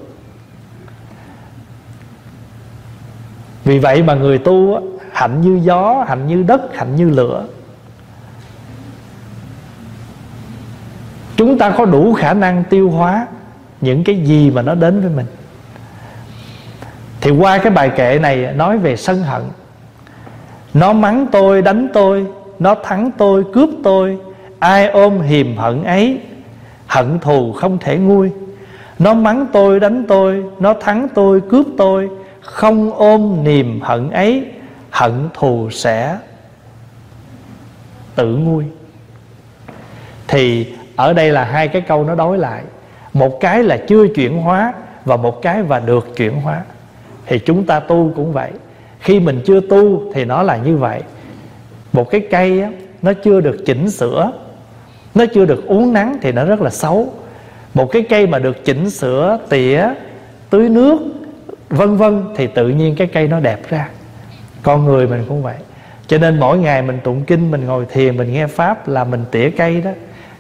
[3.65, 4.81] Vì vậy mà người tu
[5.13, 7.45] hạnh như gió, hạnh như đất, hạnh như lửa.
[11.37, 13.27] Chúng ta có đủ khả năng tiêu hóa
[13.83, 15.27] những cái gì mà nó đến với mình.
[17.21, 19.43] Thì qua cái bài kệ này nói về sân hận.
[20.75, 22.27] Nó mắng tôi, đánh tôi,
[22.59, 24.19] nó thắng tôi, cướp tôi.
[24.59, 26.21] Ai ôm hiềm hận ấy,
[26.87, 28.31] hận thù không thể nguôi.
[28.99, 32.09] Nó mắng tôi, đánh tôi, nó thắng tôi, cướp tôi.
[32.41, 34.47] Không ôm niềm hận ấy,
[34.91, 36.19] hận thù sẽ
[38.15, 38.65] tự nguôi.
[40.29, 42.63] Thì ở đây là hai cái câu nó đối lại
[43.13, 44.73] một cái là chưa chuyển hóa
[45.05, 46.63] và một cái và được chuyển hóa.
[47.27, 48.51] Thì chúng ta tu cũng vậy.
[49.01, 51.03] Khi mình chưa tu thì nó là như vậy.
[51.93, 52.71] Một cái cây á,
[53.03, 54.33] nó chưa được chỉnh sửa
[55.15, 57.13] nó chưa được uống nắng thì nó rất là xấu.
[57.75, 59.89] Một cái cây mà được chỉnh sửa tỉa
[60.51, 61.01] tưới nước
[61.69, 63.89] vân vân thì tự nhiên cái cây nó đẹp ra.
[64.63, 65.57] Con người mình cũng vậy.
[66.07, 69.25] Cho nên mỗi ngày mình tụng kinh mình ngồi thiền mình nghe pháp là mình
[69.31, 69.91] tỉa cây đó.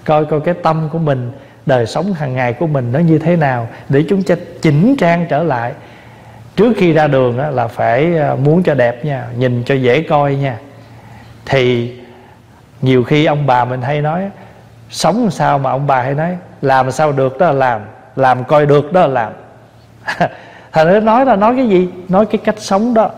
[0.04, 1.30] Coi coi cái tâm của mình
[1.66, 5.26] đời sống hàng ngày của mình nó như thế nào để chúng ta chỉnh trang
[5.28, 5.72] trở lại.
[6.56, 10.02] Trước khi ra đường á, là phải à, muốn cho đẹp nha nhìn cho dễ
[10.02, 10.58] coi nha.
[11.46, 11.92] Thì
[12.82, 14.30] nhiều khi ông bà mình hay nói
[14.90, 17.80] sống sao mà ông bà hay nói làm sao được đó là làm
[18.16, 19.32] làm coi được đó là làm.
[20.72, 21.88] Thành nó nói là nói cái gì?
[22.08, 23.10] Nói cái cách sống đó.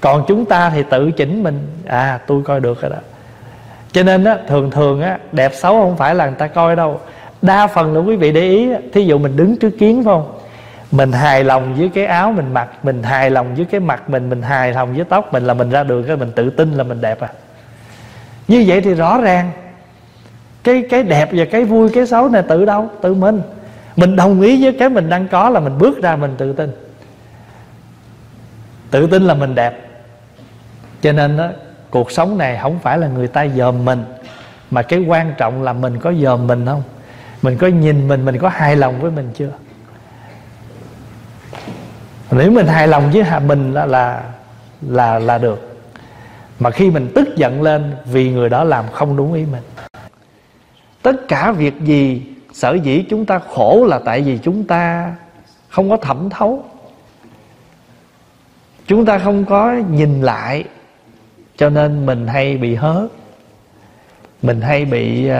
[0.00, 2.98] Còn chúng ta thì tự chỉnh mình à tôi coi được rồi đó.
[3.92, 7.00] Cho nên á thường thường á đẹp xấu không phải là người ta coi đâu
[7.42, 10.38] đa phần là quý vị để ý thí dụ mình đứng trước kiến phải không?
[10.92, 14.30] Mình hài lòng với cái áo mình mặc mình hài lòng với cái mặt mình
[14.30, 16.84] mình hài lòng với tóc mình là mình ra đường cái mình tự tin là
[16.84, 17.28] mình đẹp à.
[18.48, 19.50] Như vậy thì rõ ràng
[20.64, 22.90] cái cái đẹp và cái vui cái xấu này tự đâu?
[23.02, 23.42] Tự mình.
[23.96, 26.70] Mình đồng ý với cái mình đang có là mình bước ra mình tự tin.
[28.90, 29.90] Tự tin là mình đẹp.
[31.02, 31.48] Cho nên đó,
[31.90, 34.04] cuộc sống này không phải là người ta dòm mình
[34.70, 36.82] mà cái quan trọng là mình có dòm mình không?
[37.46, 39.50] Mình có nhìn mình mình có hài lòng với mình chưa?
[42.30, 44.22] Nếu mình hài lòng với mình là là
[44.80, 45.78] là là được.
[46.58, 49.62] Mà khi mình tức giận lên vì người đó làm không đúng ý mình.
[51.02, 52.22] Tất cả việc gì
[52.52, 55.14] sở dĩ chúng ta khổ là tại vì chúng ta
[55.68, 56.64] không có thẩm thấu.
[58.86, 60.64] Chúng ta không có nhìn lại
[61.56, 63.06] cho nên mình hay bị hớ.
[64.42, 65.36] Mình hay bị uh,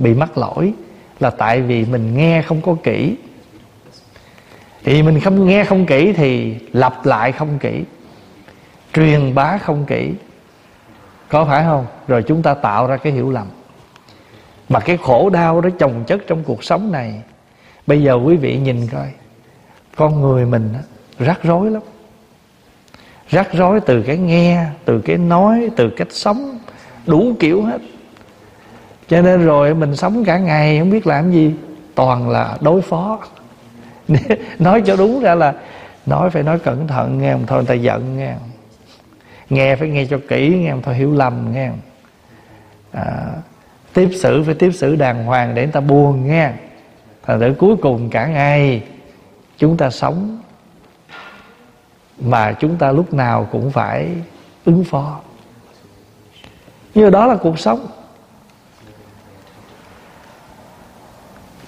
[0.00, 0.74] bị mắc lỗi
[1.22, 3.16] là tại vì mình nghe không có kỹ.
[4.84, 7.84] Thì mình không nghe không kỹ thì lặp lại không kỹ,
[8.94, 10.10] truyền bá không kỹ.
[11.28, 11.86] Có phải không?
[12.08, 13.46] Rồi chúng ta tạo ra cái hiểu lầm.
[14.68, 17.22] Mà cái khổ đau đó chồng chất trong cuộc sống này,
[17.86, 19.08] bây giờ quý vị nhìn coi,
[19.96, 20.74] con người mình
[21.18, 21.82] rắc rối lắm.
[23.30, 26.58] Rắc rối từ cái nghe, từ cái nói, từ cách sống,
[27.06, 27.78] đủ kiểu hết
[29.12, 31.54] cho nên rồi mình sống cả ngày không biết làm gì.
[31.94, 33.18] Toàn là đối phó.
[34.58, 35.54] Nói cho đúng ra là
[36.06, 37.44] nói phải nói cẩn thận nghe không?
[37.46, 38.34] Thôi người ta giận nghe
[39.50, 40.82] nghe phải nghe cho kỹ nghe không?
[40.82, 41.70] Thôi hiểu lầm nghe
[42.92, 43.04] à,
[43.94, 46.50] tiếp xử phải tiếp xử đàng hoàng để người ta buồn nghe
[47.22, 48.82] thành thử cuối cùng cả ngày
[49.58, 50.38] chúng ta sống
[52.20, 54.08] mà chúng ta lúc nào cũng phải
[54.64, 55.20] ứng phó.
[56.94, 57.86] Như đó là cuộc sống.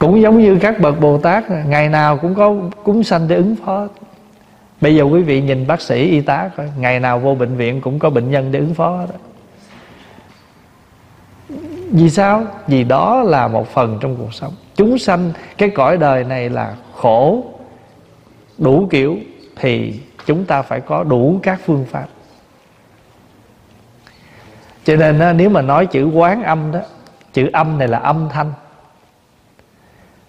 [0.07, 3.57] Cũng giống như các bậc bồ tát ngày nào cũng có cúng sanh để ứng
[3.65, 3.89] phó.
[4.81, 7.81] Bây giờ quý vị nhìn bác sĩ y tá coi, ngày nào vô bệnh viện
[7.81, 9.17] cũng có bệnh nhân để ứng phó đó.
[11.91, 12.45] Vì sao?
[12.67, 14.53] Vì đó là một phần trong cuộc sống.
[14.77, 17.45] Chúng sanh, cái cõi đời này là khổ,
[18.59, 19.17] đủ kiểu,
[19.57, 22.07] thì chúng ta phải có đủ các phương pháp.
[24.85, 26.81] Cho nên nếu mà nói chữ quán âm đó,
[27.33, 28.53] chữ âm này là âm thanh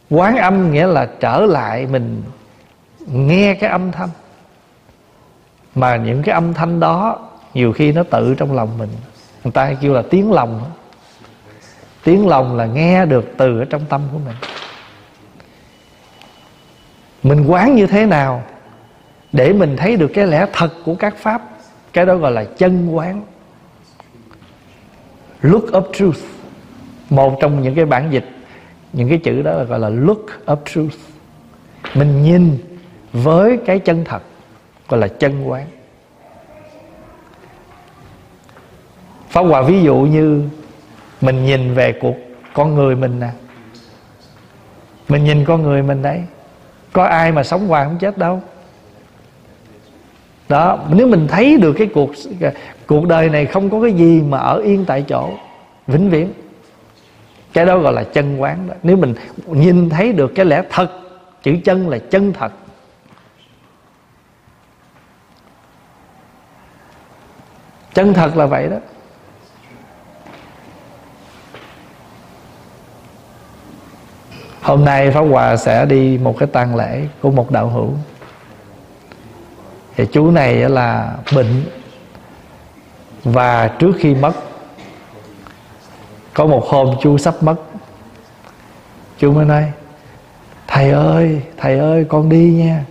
[0.10, 2.24] quán âm nghĩa là trở lại mình
[3.08, 4.10] nghe cái âm thanh.
[5.76, 8.90] Mà những cái âm thanh đó, nhiều khi nó tự trong lòng mình.
[9.44, 10.72] Người ta hay kêu là tiếng lòng.
[12.04, 14.36] Tiếng lòng là nghe được từ ở trong tâm của mình.
[17.24, 18.44] Mình quán như thế nào
[19.32, 21.42] để mình thấy được cái lẽ thật của các pháp?
[21.94, 23.22] Cái đó gọi là chân quán.
[25.42, 26.20] Look of truth.
[27.10, 28.26] Một trong những cái bản dịch
[28.96, 30.96] những cái chữ đó là gọi là look of truth.
[31.94, 32.58] Mình nhìn
[33.14, 34.22] với cái chân thật,
[34.88, 35.68] gọi là chân quán.
[39.30, 40.44] Pháp Hòa ví dụ như
[41.22, 42.16] Mình nhìn về cuộc
[42.54, 43.30] con người mình nè.
[45.10, 46.24] Mình nhìn con người mình đấy.
[46.94, 48.42] Có ai mà sống hoài không chết đâu.
[50.50, 52.12] Đó, Nếu mình thấy được cái cuộc
[52.88, 55.30] Cuộc đời này không có cái gì mà ở yên tại chỗ,
[55.88, 56.34] Vĩnh viễn.
[57.56, 58.74] Cái đó gọi là chân quán đó.
[58.84, 59.14] Nếu mình
[59.48, 60.92] nhìn thấy được cái lẽ thật,
[61.44, 62.52] Chữ chân là chân thật.
[67.94, 68.78] Chân thật là vậy đó.
[74.62, 77.94] Hôm nay Pháp Hòa sẽ đi một cái tang lễ của một đạo hữu.
[79.96, 81.64] Thì chú này là bệnh.
[83.24, 84.34] Và trước khi mất
[86.36, 87.56] có một hôm chú sắp mất.
[89.18, 89.72] Chú mới nói
[90.68, 92.86] Thầy ơi, thầy ơi con đi nha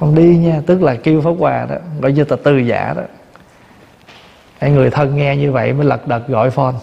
[0.00, 0.60] Con đi nha.
[0.66, 3.02] Tức là kêu Pháp Hòa đó Gọi như là từ giả đó.
[4.58, 6.74] Cái người thân nghe như vậy mới lật đật gọi phone.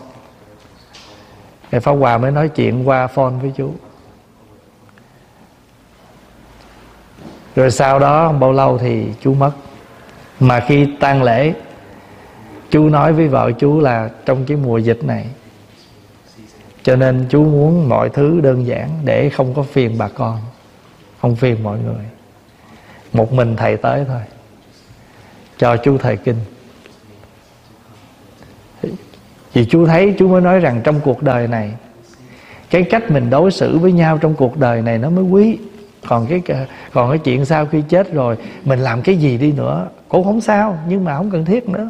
[1.72, 3.72] Thì Pháp Hòa mới nói chuyện qua phone với chú
[7.58, 9.52] rồi sau đó không bao lâu thì chú mất.
[10.40, 11.54] Mà khi tang lễ
[12.70, 15.28] chú nói với vợ chú là trong cái mùa dịch này
[16.88, 20.40] cho nên chú muốn mọi thứ đơn giản để không có phiền bà con,
[21.22, 22.06] không phiền mọi người.
[23.14, 24.22] Một mình thầy tới thôi.
[25.58, 26.36] Cho chú thầy kinh.
[29.54, 31.72] Vì chú thấy chú mới nói rằng trong cuộc đời này,
[32.70, 35.58] cái cách mình đối xử với nhau trong cuộc đời này nó mới quý.
[36.08, 36.42] Còn cái
[36.94, 40.42] còn cái chuyện sau khi chết rồi, mình làm cái gì đi nữa cũng không
[40.42, 41.90] sao, nhưng mà không cần thiết nữa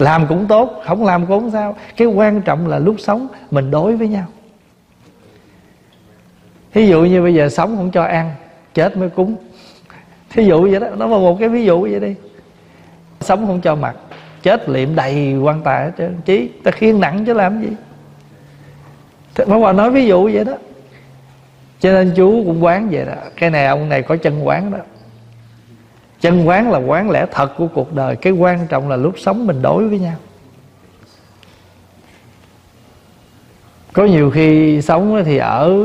[0.00, 1.76] làm cũng tốt, không làm cũng không sao.
[1.96, 4.26] Cái quan trọng là lúc sống, mình đối với nhau.
[6.72, 8.34] Thí dụ như bây giờ sống không cho ăn,
[8.74, 9.36] chết mới cúng.
[10.30, 12.14] Thí dụ vậy đó, nó là một cái ví dụ vậy đi.
[13.20, 13.96] Sống không cho mặc
[14.42, 16.20] chết liệm đầy quan tài hết trơn.
[16.24, 17.68] Chí, ta khiên nặng chứ làm gì?
[19.34, 20.52] Pháp Hòa nói ví dụ vậy đó.
[21.80, 23.14] Cho nên chú cũng quán vậy đó.
[23.36, 24.78] Cái này ông này có chân quán đó
[26.20, 28.16] chân quán là quán lẽ thật của cuộc đời.
[28.16, 30.16] Cái quan trọng là lúc sống mình đối với nhau.
[33.92, 35.76] Có nhiều khi sống thì ở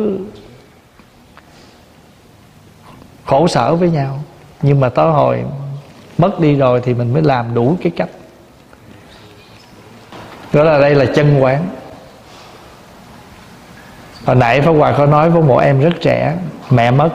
[3.26, 4.20] khổ sở với nhau.
[4.62, 5.44] Nhưng mà tới hồi
[6.18, 8.10] mất đi rồi thì mình mới làm đủ cái cách.
[10.54, 11.68] Đó là đây là chân quán.
[14.26, 16.38] Hồi nãy pháp hòa có nói với một em rất trẻ,
[16.70, 17.10] mẹ mất.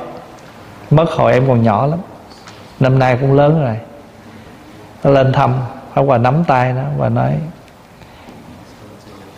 [0.91, 1.99] Mất hồi em còn nhỏ lắm
[2.81, 3.77] năm nay cũng lớn rồi.
[5.05, 5.55] Nó lên thăm,
[5.95, 7.33] pháp hòa nắm tay nó và nói,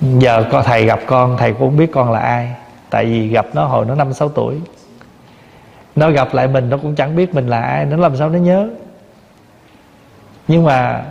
[0.01, 2.53] giờ có thầy gặp con, thầy cũng biết con là ai,
[2.91, 4.61] tại vì gặp nó hồi nó năm sáu tuổi.
[5.97, 8.39] Nó gặp lại mình nó cũng chẳng biết mình là ai, nó làm sao nó
[8.39, 8.69] nhớ?
[10.49, 11.05] Nhưng mà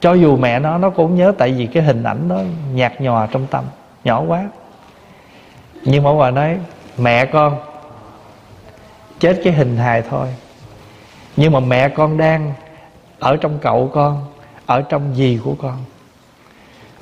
[0.00, 2.40] cho dù mẹ nó nó cũng nhớ tại vì cái hình ảnh nó
[2.72, 3.64] nhạt nhòa trong tâm,
[4.04, 4.44] nhỏ quá.
[5.84, 6.58] Nhưng mà bà nói,
[6.98, 7.56] mẹ con,
[9.20, 10.28] chết cái hình hài thôi
[11.36, 12.52] nhưng mà mẹ con đang
[13.18, 14.24] ở trong cậu con,
[14.66, 15.76] ở trong gì của con.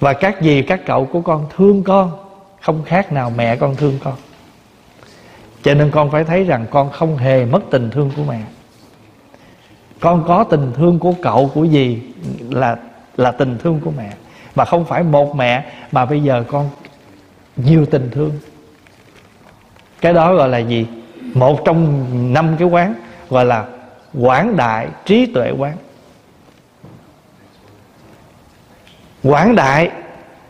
[0.01, 2.13] Và các gì các cậu của con thương con,
[2.61, 4.15] không khác nào mẹ con thương con.
[5.63, 8.43] Cho nên con phải thấy rằng con không hề mất tình thương của mẹ.
[10.01, 12.03] Con có tình thương của cậu, của gì
[12.51, 12.77] là
[13.17, 14.13] là tình thương của mẹ.
[14.55, 16.71] Mà không phải một mẹ, mà bây giờ con
[17.57, 18.33] nhiều tình thương.
[20.01, 20.87] Cái đó gọi là gì?
[21.35, 22.95] Một trong năm cái quán
[23.31, 23.67] gọi là
[24.15, 25.77] quảng đại trí tuệ quán.
[29.23, 29.91] Quảng đại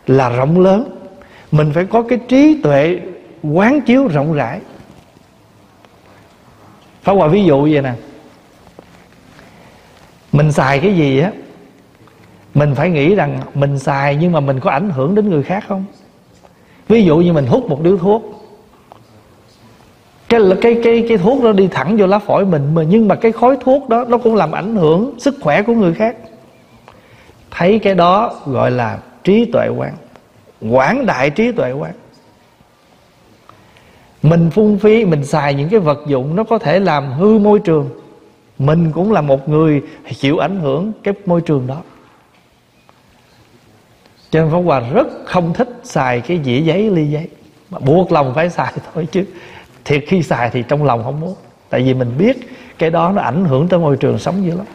[0.07, 0.97] là rộng lớn.
[1.51, 3.01] Mình phải có cái trí tuệ
[3.43, 4.61] quán chiếu rộng rãi.
[7.03, 7.93] Phá Hòa ví dụ vậy nè.
[10.33, 11.33] Mình xài cái gì á,
[12.55, 15.65] Mình phải nghĩ rằng Mình xài nhưng mà mình có ảnh hưởng đến người khác
[15.69, 15.85] không?
[16.89, 18.40] Ví dụ như mình hút một điếu thuốc
[20.31, 23.15] cái cái cái cái thuốc nó đi thẳng vô lá phổi mình mà, nhưng mà
[23.15, 26.17] cái khói thuốc đó, nó cũng làm ảnh hưởng sức khỏe của người khác.
[27.51, 29.95] Thấy cái đó gọi là trí tuệ quán,
[30.71, 31.93] quảng đại trí tuệ quán.
[34.23, 37.59] Mình phung phí, mình xài những cái vật dụng nó có thể làm hư môi
[37.59, 37.91] trường.
[38.59, 39.83] Mình cũng là một người
[40.19, 41.83] chịu ảnh hưởng cái môi trường đó.
[44.31, 47.29] Cho nên Pháp Hòa rất không thích xài cái dĩa giấy, ly giấy.
[47.71, 49.25] Mà buộc lòng phải xài thôi chứ
[49.85, 51.35] thiệt khi xài thì trong lòng không muốn.
[51.71, 52.37] Tại vì mình biết
[52.79, 54.67] cái đó nó ảnh hưởng tới môi trường sống dữ lắm.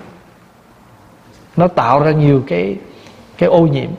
[1.58, 2.76] Nó tạo ra nhiều cái
[3.38, 3.90] cái ô nhiễm.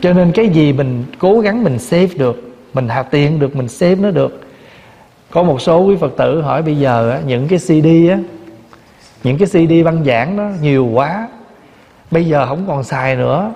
[0.00, 3.68] Cho nên cái gì mình cố gắng mình save được, mình hạt tiền được, mình
[3.68, 4.40] save nó được.
[5.30, 8.18] Có một số quý phật tử hỏi bây giờ những cái cd á,
[9.22, 11.28] những cái cd băng giảng nó nhiều quá,
[12.10, 13.52] bây giờ không còn xài nữa.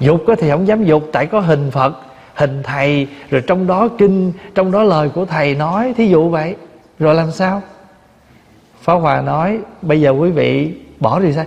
[0.00, 1.96] Dục thì không dám dục, tại có hình phật
[2.34, 6.56] hình thầy, rồi trong đó kinh, trong đó lời của thầy nói, thí dụ vậy.
[6.98, 7.62] Rồi làm sao?
[8.80, 11.46] Phá Hòa nói, bây giờ quý vị bỏ recycle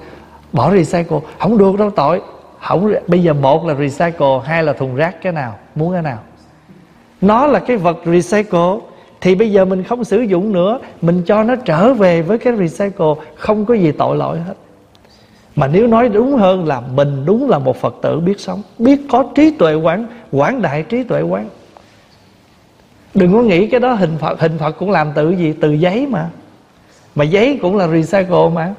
[0.51, 1.19] bỏ recycle.
[1.39, 2.21] Không được đâu tội.
[2.61, 5.55] Không bây giờ một là recycle, hai là thùng rác, cái nào?
[5.75, 6.19] Muốn cái nào?
[7.21, 8.75] Nó là cái vật recycle.
[9.21, 12.53] Thì bây giờ mình không sử dụng nữa, mình cho nó trở về với cái
[12.55, 14.53] recycle, không có gì tội lỗi hết
[15.55, 19.01] mà nếu nói đúng hơn là mình đúng là một phật tử biết sống, biết
[19.09, 21.49] có trí tuệ quán quán đại trí tuệ quán.
[23.13, 25.53] Đừng có nghĩ cái đó hình phật hình phật cũng làm từ gì?
[25.61, 26.29] Từ giấy mà.
[27.15, 28.73] Mà giấy cũng là recycle mà.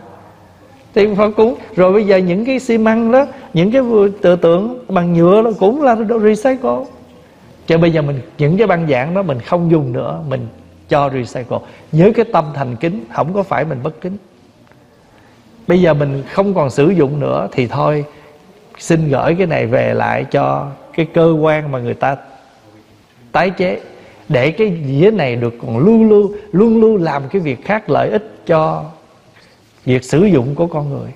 [0.94, 3.82] Thì Phật cũng, rồi bây giờ những cái xi măng đó, những cái
[4.22, 6.84] tự tượng bằng nhựa đó cũng là recycle.
[7.66, 10.48] Cho bây giờ mình, những cái băng dạng đó mình không dùng nữa, mình
[10.88, 11.58] cho recycle.
[11.92, 14.16] Với cái tâm thành kính, không có phải mình bất kính
[15.66, 18.04] bây giờ mình không còn sử dụng nữa thì thôi,
[18.78, 22.16] xin gửi cái này về lại cho cái cơ quan mà người ta
[23.32, 23.80] tái chế,
[24.28, 28.10] để cái dĩa này được còn luôn luôn luôn luôn làm cái việc khác lợi
[28.10, 28.84] ích cho
[29.84, 31.10] việc sử dụng của con người.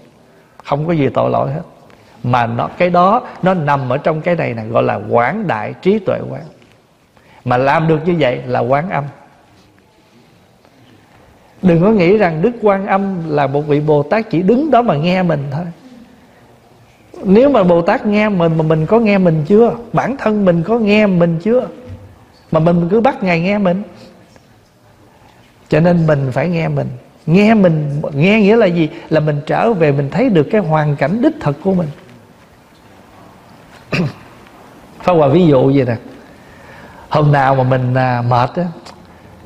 [0.65, 1.63] Không có gì tội lỗi hết.
[2.23, 5.75] Mà nó, cái đó nó nằm ở trong cái này nè, gọi là quán đại
[5.83, 6.43] trí tuệ quán.
[7.45, 9.05] Mà làm được như vậy là quán âm
[11.63, 14.83] đừng có nghĩ rằng đức quan âm là một vị bồ tát chỉ đứng đó
[14.83, 15.65] mà nghe mình thôi.
[17.25, 19.77] Nếu mà bồ tát nghe mình mà mình có nghe mình chưa?
[19.93, 21.69] Bản thân mình có nghe mình chưa?
[22.53, 23.83] Mà mình cứ bắt ngài nghe mình.
[25.69, 26.89] Cho nên mình phải nghe mình.
[27.27, 28.89] Nghe mình nghe nghĩa là gì?
[29.11, 31.89] Là mình trở về mình thấy được cái hoàn cảnh đích thực của mình.
[35.03, 35.97] Phá Hòa ví dụ vậy nè.
[37.09, 38.65] Hôm nào mà mình à, mệt á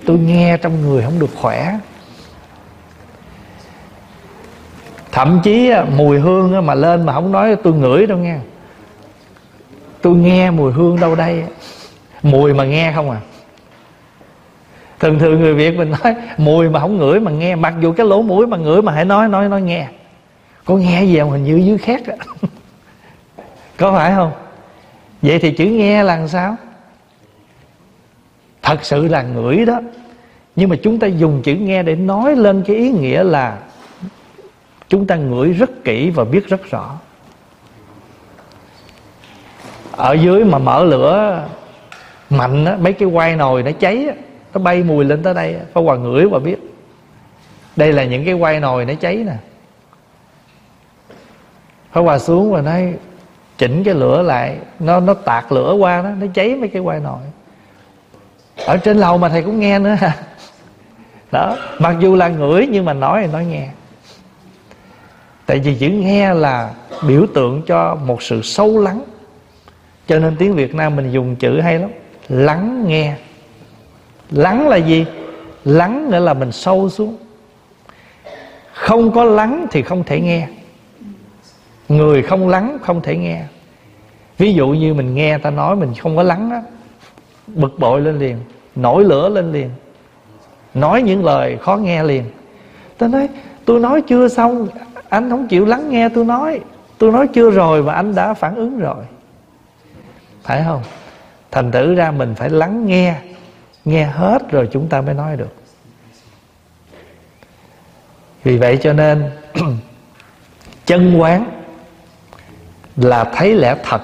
[0.06, 1.78] Tôi nghe trong người không được khỏe.
[5.14, 8.38] Thậm chí mùi hương mà lên mà không nói, tôi ngửi đâu nghe.
[10.02, 11.44] Tôi nghe mùi hương đâu đây?
[12.22, 13.20] Mùi mà nghe không à?
[15.00, 17.54] Thường thường người việt mình nói, mùi mà không ngửi mà nghe.
[17.54, 19.88] Mặc dù cái lỗ mũi mà ngửi mà hãy nói nói nói nghe.
[20.64, 21.30] Có nghe gì không?
[21.30, 22.00] Hình như dưới khét
[23.76, 24.32] có phải không?
[25.22, 26.56] Vậy thì chữ nghe là làm sao?
[28.62, 29.80] Thật sự là ngửi đó.
[30.56, 33.58] Nhưng mà chúng ta dùng chữ nghe để nói lên cái ý nghĩa là
[34.88, 36.98] chúng ta ngửi rất kỹ và biết rất rõ.
[39.96, 41.42] Ở dưới mà mở lửa
[42.30, 44.14] mạnh á, mấy cái quay nồi nó cháy á,
[44.54, 46.56] nó bay mùi lên tới đây Pháp Hòa ngửi và biết.
[47.76, 49.36] Đây là những cái quay nồi nó cháy nè.
[51.92, 52.94] Pháp Hòa xuống và nói,
[53.58, 54.58] Chỉnh cái lửa lại.
[54.78, 57.18] Nó nó tạt lửa qua đó, Nó cháy mấy cái quay nồi.
[58.66, 59.96] Ở trên lầu mà thầy cũng nghe nữa.
[61.32, 63.68] Đó, Mặc dù là ngửi nhưng mà nói thì nói nghe.
[65.46, 66.74] Tại vì chữ nghe là
[67.08, 69.04] biểu tượng cho một sự sâu lắng.
[70.06, 71.90] Cho nên tiếng Việt Nam mình dùng chữ hay lắm,
[72.28, 73.14] Lắng nghe.
[74.30, 75.06] Lắng là gì?
[75.64, 77.16] Lắng nghĩa là mình sâu xuống.
[78.72, 80.48] Không có lắng thì không thể nghe.
[81.88, 83.42] Người không lắng, không thể nghe.
[84.38, 86.62] Ví dụ như mình nghe ta nói mình không có lắng á,
[87.46, 88.36] bực bội lên liền,
[88.76, 89.70] nổi lửa lên liền,
[90.74, 92.24] nói những lời khó nghe liền.
[92.98, 93.28] Ta nói,
[93.64, 94.68] tôi nói chưa xong
[95.14, 96.60] anh không chịu lắng nghe tôi nói.
[96.98, 99.04] Tôi nói chưa rồi mà anh đã phản ứng rồi.
[100.42, 100.82] Phải không?
[101.50, 103.14] Thành thử ra mình phải lắng nghe.
[103.84, 105.54] Nghe hết rồi chúng ta mới nói được.
[108.42, 109.30] Vì vậy cho nên
[110.86, 111.46] chân quán
[112.96, 114.02] là thấy lẽ thật.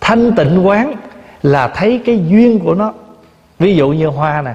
[0.00, 0.94] Thanh tịnh quán
[1.42, 2.92] là thấy cái duyên của nó.
[3.58, 4.54] Ví dụ như hoa nè.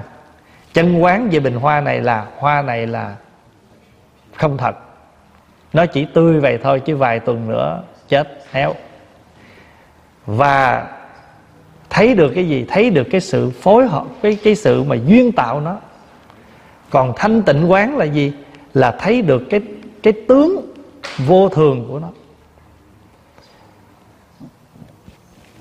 [0.72, 3.16] Chân quán về bình hoa này là, hoa này là
[4.36, 4.83] không thật
[5.74, 8.74] nó chỉ tươi vậy thôi chứ vài tuần nữa chết héo.
[10.26, 10.86] Và
[11.90, 12.66] thấy được cái gì?
[12.68, 15.76] Thấy được cái sự phối hợp, cái cái sự mà duyên tạo nó.
[16.90, 18.32] Còn thanh tịnh quán là gì?
[18.74, 19.60] Là thấy được cái
[20.02, 20.72] cái tướng
[21.18, 22.08] vô thường của nó.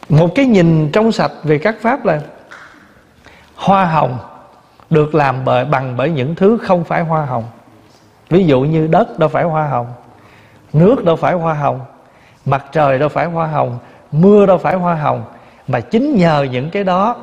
[0.10, 2.22] Một cái nhìn trong sạch về các pháp là
[3.56, 4.18] hoa hồng
[4.90, 7.44] được làm bởi, bằng bởi những thứ không phải hoa hồng.
[8.30, 9.88] Ví dụ như đất đâu phải hoa hồng
[10.74, 11.80] nước đâu phải hoa hồng,
[12.46, 13.78] mặt trời đâu phải hoa hồng,
[14.12, 15.24] mưa đâu phải hoa hồng.
[15.68, 17.16] Mà chính nhờ những cái đó,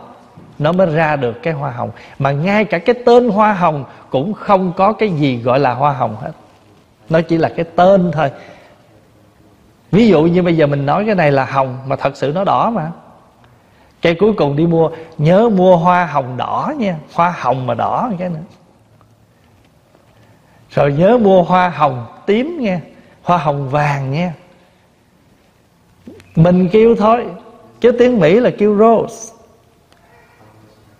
[0.59, 1.90] nó mới ra được cái hoa hồng.
[2.18, 5.92] Mà ngay cả cái tên hoa hồng cũng không có cái gì gọi là hoa
[5.92, 6.32] hồng hết.
[7.09, 8.30] Nó chỉ là cái tên thôi.
[9.90, 12.44] Ví dụ như bây giờ mình nói cái này là hồng, mà thật sự nó
[12.44, 12.90] đỏ mà.
[14.03, 16.96] Cái cuối cùng đi mua, nhớ mua hoa hồng đỏ nha.
[17.14, 18.40] Hoa hồng mà đỏ cái nữa.
[20.70, 22.80] Rồi nhớ mua hoa hồng tím nha
[23.31, 24.33] hoa hồng vàng nha.
[26.37, 27.26] Mình kêu thôi,
[27.81, 29.35] chứ tiếng mỹ là kêu rose.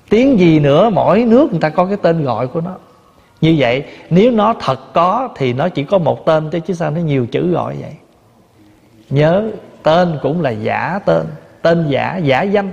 [0.09, 2.75] Tiếng gì nữa, mỗi nước người ta có cái tên gọi của nó.
[3.41, 6.91] Như vậy, nếu nó thật có thì nó chỉ có một tên chứ chứ sao
[6.91, 7.95] nó nhiều chữ gọi vậy?
[9.11, 9.51] Nhớ,
[9.83, 11.27] tên cũng là giả tên
[11.63, 12.73] tên giả giả danh.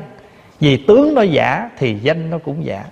[0.60, 2.86] Vì tướng nó giả thì danh nó cũng giả.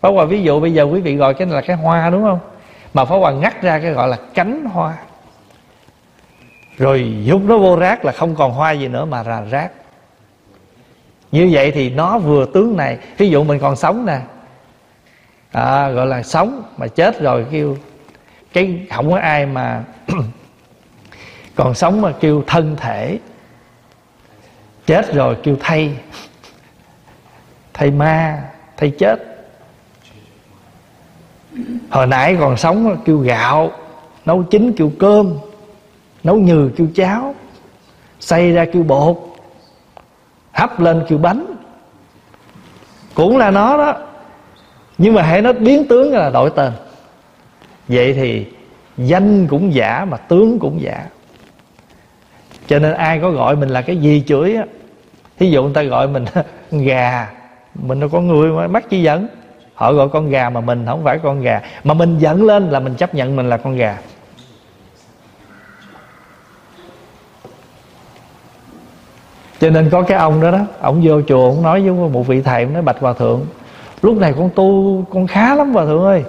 [0.00, 2.22] Pháp Hòa ví dụ bây giờ quý vị gọi cái này là cái hoa đúng
[2.22, 2.38] không?
[2.94, 4.94] Mà Pháp Hòa ngắt ra cái gọi là cánh hoa.
[6.78, 9.72] Rồi giúp nó vô rác là không còn hoa gì nữa mà là rác.
[11.32, 14.20] Như vậy thì nó vừa tướng này Ví dụ mình còn sống nè.
[15.52, 17.76] À, Gọi là sống Mà chết rồi kêu
[18.52, 19.84] Cái không có ai mà
[21.54, 23.18] Còn sống mà kêu thân thể.
[24.86, 25.96] Chết rồi kêu thay.
[27.74, 28.42] Thay ma
[28.76, 29.46] Thay chết.
[31.90, 33.72] Hồi nãy còn sống kêu gạo
[34.24, 35.38] Nấu chín kêu cơm.
[36.24, 37.34] Nấu nhừ kêu cháo,
[38.20, 39.18] Xay ra kêu bột,
[40.52, 41.46] Hấp lên kêu bánh.
[43.14, 43.94] Cũng là nó đó.
[44.98, 46.72] Nhưng mà hãy nó biến tướng là đổi tên.
[47.88, 48.46] Vậy thì
[48.96, 51.06] Danh cũng giả mà tướng cũng giả.
[52.66, 54.64] Cho nên ai có gọi mình là cái gì chửi á
[55.38, 56.24] Ví dụ người ta gọi mình
[56.70, 57.30] gà,
[57.74, 59.28] Mình đâu có người mà mắc chi giận
[59.74, 61.60] họ gọi con gà mà mình, không phải con gà.
[61.84, 63.98] Mà mình giận lên là mình chấp nhận mình là con gà.
[69.62, 72.42] Cho nên có cái ông đó đó ông vô chùa ông nói với một vị
[72.42, 73.40] thầy ông nói, bạch hòa thượng,
[74.02, 76.24] lúc này con tu, con khá lắm hòa thượng ơi.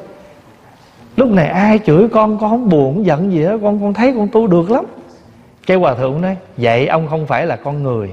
[1.15, 4.13] Lúc này ai chửi con con không buồn, không giận gì hết, con con thấy
[4.17, 4.85] con tu được lắm.
[5.67, 8.11] Cái hòa thượng nói, vậy ông không phải là con người.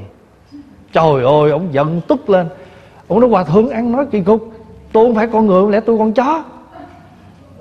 [0.92, 2.46] Trời ơi ông giận tức lên.
[3.08, 4.52] Ông nói, hòa thượng ăn nói kỳ cục
[4.92, 6.44] tôi không phải con người, lẽ tôi con chó.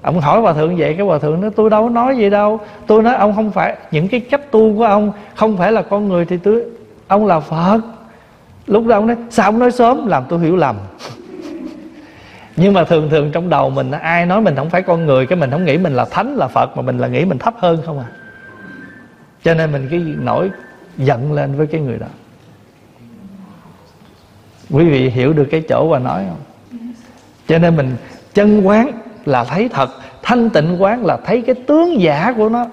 [0.01, 2.60] Ông hỏi hòa thượng vậy, cái hòa thượng nói, tôi đâu có nói gì đâu.
[2.88, 6.07] Tôi nói ông không phải, những cái cách tu của ông không phải là con
[6.07, 6.64] người thì tôi
[7.10, 7.80] ông là phật.
[8.68, 10.07] Lúc đó ông nói, sao ông nói sớm?
[10.07, 10.76] Làm tôi hiểu lầm.
[12.55, 15.38] Nhưng mà thường thường trong đầu mình, ai nói mình không phải con người, cái
[15.38, 17.82] mình không nghĩ mình là thánh, là phật, mà mình là nghĩ mình thấp hơn
[17.86, 18.05] không à.
[19.43, 20.51] Cho nên mình cái nổi
[20.97, 22.07] giận lên với cái người đó.
[24.70, 26.39] Quý vị hiểu được cái chỗ và nói không?
[27.47, 27.95] Cho nên mình
[28.34, 28.91] chân quán
[29.26, 29.89] là thấy thật,
[30.24, 32.66] thanh tịnh quán là thấy cái tướng giả của nó.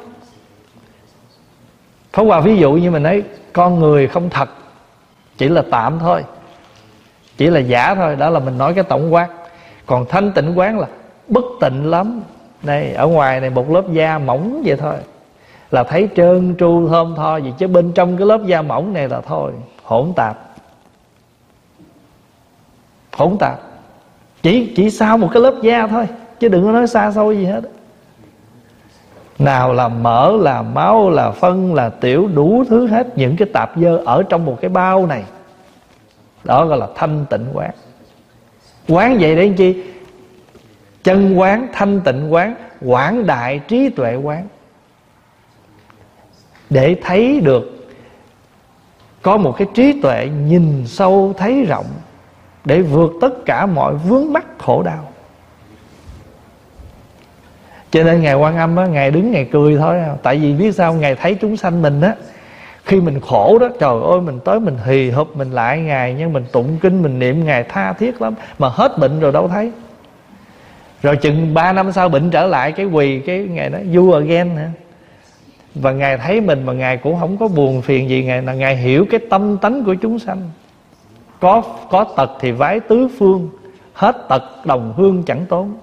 [2.17, 4.49] Pháp Hòa ví dụ như mình nói, Con người không thật,
[5.37, 6.25] Chỉ là tạm thôi,
[7.37, 9.29] Chỉ là giả thôi, Đó là mình nói cái tổng quát.
[9.87, 10.87] Còn thanh tịnh quán là
[11.29, 12.23] bất tịnh lắm.
[12.63, 14.95] Đây ở ngoài này một lớp da mỏng vậy thôi,
[15.71, 19.09] Là thấy trơn tru thơm tho gì Chứ bên trong cái lớp da mỏng này
[19.09, 19.53] là thôi,
[19.83, 20.39] Hỗn tạp.
[23.13, 23.61] Hỗn tạp.
[24.43, 26.07] Chỉ chỉ sau một cái lớp da thôi,
[26.41, 27.61] chứ đừng có nói xa xôi gì hết
[29.39, 33.73] nào là mỡ, là máu, là phân, là tiểu, đủ thứ hết những cái tạp
[33.77, 35.25] dơ ở trong một cái bao này.
[36.45, 37.71] Đó gọi là thanh tịnh quán.
[38.89, 39.85] Quán vậy đấy chi?
[41.05, 44.49] Chân quán, thanh tịnh quán, quảng đại trí tuệ quán.
[46.71, 47.89] Để thấy được
[49.23, 51.87] có một cái trí tuệ nhìn sâu, thấy rộng,
[52.65, 55.09] để vượt tất cả mọi vướng mắc khổ đau
[57.97, 60.15] cho nên ngày quan âm á, ngày đứng ngày cười thôi à.
[60.23, 62.15] tại vì biết sao ngày thấy chúng sanh mình á,
[62.85, 66.33] khi mình khổ đó, trời ơi, mình tới mình hì hụp, mình lại ngày nhưng
[66.33, 68.35] mình tụng kinh, mình niệm ngày tha thiết lắm.
[68.59, 69.73] Mà hết bệnh rồi đâu thấy.
[71.03, 74.57] Rồi chừng 3 năm sau bệnh trở lại, cái quỳ, cái ngày đó you again
[74.57, 74.71] hả?
[75.75, 78.77] Và ngài thấy mình mà ngài cũng không có buồn phiền gì, ngài là ngài
[78.77, 80.51] hiểu cái tâm tánh của chúng sanh.
[81.41, 83.49] Có có tật thì vái tứ phương,
[83.93, 85.75] hết tật đồng hương chẳng tốn.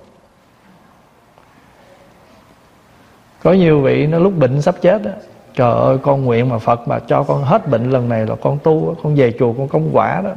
[3.43, 5.11] Có nhiều vị nó lúc bệnh sắp chết đó
[5.55, 8.59] trời ơi, con nguyện mà phật mà cho con hết bệnh lần này là con
[8.63, 10.31] tu con về chùa con công quả đó.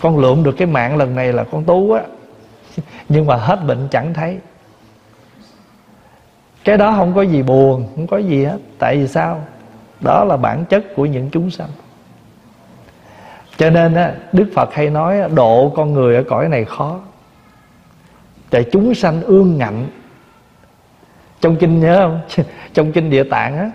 [0.00, 2.02] Con lượm được cái mạng lần này là con tu á.
[3.08, 4.38] Nhưng mà hết bệnh chẳng thấy.
[6.64, 8.58] Cái đó không có gì buồn, không có gì hết.
[8.78, 9.40] Tại vì sao?
[10.00, 11.68] Đó là bản chất của những chúng sanh.
[13.56, 17.00] Cho nên á, đức phật hay nói độ con người ở cõi này khó.
[18.50, 19.86] Tại chúng sanh ương ngạnh
[21.42, 22.44] trong kinh nhớ không?
[22.74, 23.70] Trong kinh địa tạng á,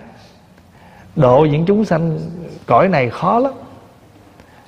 [1.15, 2.20] độ những chúng sanh
[2.65, 3.53] cõi này khó lắm.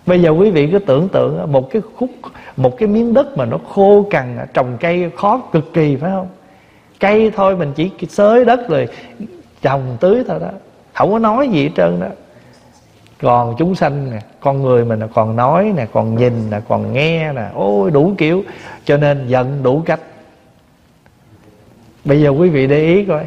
[0.05, 2.09] Bây giờ quý vị cứ tưởng tượng một cái khúc,
[2.57, 6.27] một cái miếng đất mà nó khô cằn, trồng cây khó cực kỳ, phải không?
[6.99, 8.87] Cây thôi, mình chỉ xới đất rồi
[9.61, 10.49] trồng tưới thôi đó.
[10.93, 12.07] Không có nói gì hết trơn đó.
[13.21, 17.33] Còn chúng sanh nè, con người mình còn nói nè, còn nhìn nè, còn nghe
[17.33, 18.43] nè, ôi, đủ kiểu.
[18.85, 19.99] Cho nên giận đủ cách
[22.05, 23.25] bây giờ quý vị để ý coi.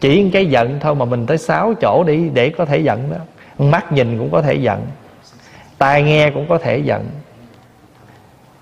[0.00, 3.18] Chỉ cái giận thôi mà mình tới sáu chỗ đi để có thể giận đó.
[3.66, 4.86] Mắt nhìn cũng có thể giận.
[5.78, 7.06] Tai nghe cũng có thể giận.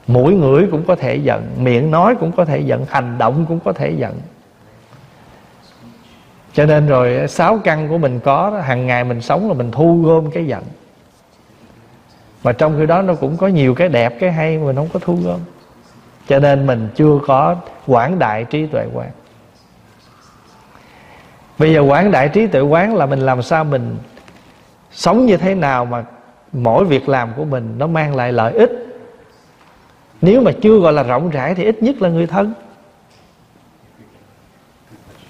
[0.07, 1.47] Mũi ngửi cũng có thể giận.
[1.59, 2.85] Miệng nói cũng có thể giận.
[2.89, 4.21] Hành động cũng có thể giận.
[6.53, 9.71] Cho nên rồi sáu căn của mình có đó, hàng ngày mình sống là mình
[9.71, 10.63] thu gom cái giận.
[12.45, 14.89] Mà trong khi đó nó cũng có nhiều cái đẹp cái hay mà mình không
[14.93, 15.41] có thu gom
[16.29, 17.57] cho nên mình chưa có
[17.87, 19.11] quảng đại trí tuệ quán.
[21.59, 23.97] Bây giờ quảng đại trí tuệ quán là mình làm sao mình
[24.93, 26.05] sống như thế nào mà
[26.53, 28.71] mỗi việc làm của mình nó mang lại lợi ích.
[30.23, 32.55] Nếu mà chưa gọi là rộng rãi thì ít nhất là người thân.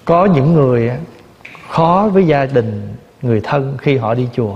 [0.05, 0.91] Có những người
[1.69, 4.55] khó với gia đình người thân khi họ đi chùa.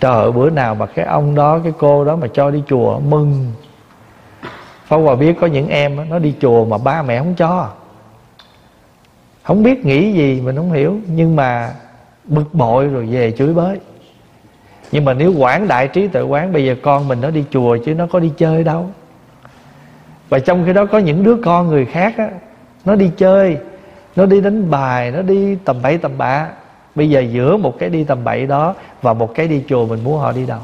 [0.00, 2.98] Trời ơi, bữa nào mà cái ông đó, cái cô đó mà cho đi chùa
[2.98, 3.52] mừng
[4.88, 7.70] Pháp Hòa biết có những em nó đi chùa mà ba mẹ không cho.
[9.42, 10.96] Không biết nghĩ gì, mình không hiểu.
[11.06, 11.72] Nhưng mà
[12.24, 13.78] bực bội rồi về chửi bới.
[14.92, 17.76] Nhưng mà nếu quảng đại trí tuệ quán, Bây giờ con mình nó đi chùa
[17.84, 18.90] chứ nó có đi chơi đâu.
[20.28, 22.30] Và trong khi đó có những đứa con người khác á,
[22.84, 23.58] Nó đi chơi,
[24.16, 26.48] Nó đi đánh bài, Nó đi tầm bậy tầm bạ.
[26.94, 30.04] Bây giờ giữa một cái đi tầm bậy đó Và một cái đi chùa, mình
[30.04, 30.60] muốn họ đi đâu?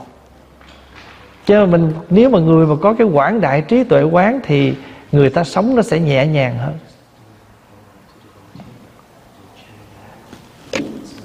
[1.47, 4.75] Cho nên mình, nếu mà người mà có cái quảng đại trí tuệ quán thì
[5.13, 6.75] người ta sống nó sẽ nhẹ nhàng hơn.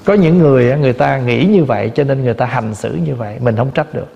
[0.06, 3.16] Có những người người ta nghĩ như vậy cho nên người ta hành xử như
[3.16, 4.14] vậy, mình không trách được.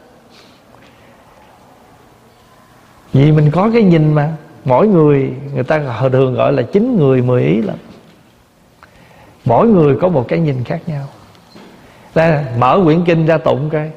[3.14, 4.34] Vì mình có cái nhìn mà,
[4.66, 7.76] mỗi người người ta thường gọi là chín người mười ý lắm.
[9.45, 11.06] Mỗi người có một cái nhìn khác nhau.
[12.16, 13.91] Là mở quyển kinh ra tụng coi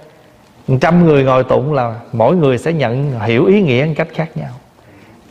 [0.80, 4.36] trăm người ngồi tụng là mỗi người sẽ nhận hiểu ý nghĩa một cách khác
[4.36, 4.50] nhau.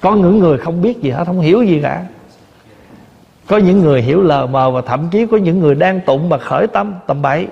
[0.01, 2.05] Có những người không biết gì hết, không hiểu gì cả.
[3.47, 6.37] Có những người hiểu lờ mờ và thậm chí có những người đang tụng mà
[6.37, 7.47] khởi tâm, tầm bậy.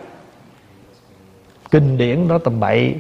[1.72, 2.96] Kinh điển đó tầm bậy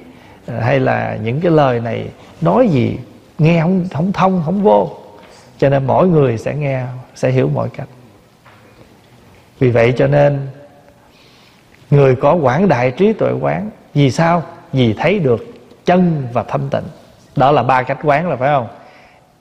[0.47, 2.07] ờ, hay là những cái lời này
[2.41, 2.97] nói gì
[3.37, 4.89] nghe không không thông, không vô.
[5.57, 7.87] Cho nên mỗi người sẽ nghe, sẽ hiểu mọi cách.
[9.59, 10.47] Vì vậy cho nên
[11.91, 14.43] người có quảng đại trí tuệ quán, vì sao?
[14.73, 15.45] Vì thấy được
[15.85, 16.83] chân và thanh tịnh.
[17.35, 18.67] Đó là ba cách quán là phải không?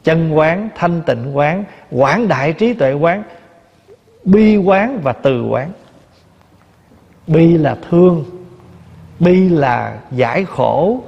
[0.05, 3.23] Chân quán, thanh tịnh quán quán đại trí tuệ quán,
[4.25, 5.73] bi quán và từ quán.
[7.27, 8.25] Bi là thương,
[9.21, 11.01] bi là giải khổ,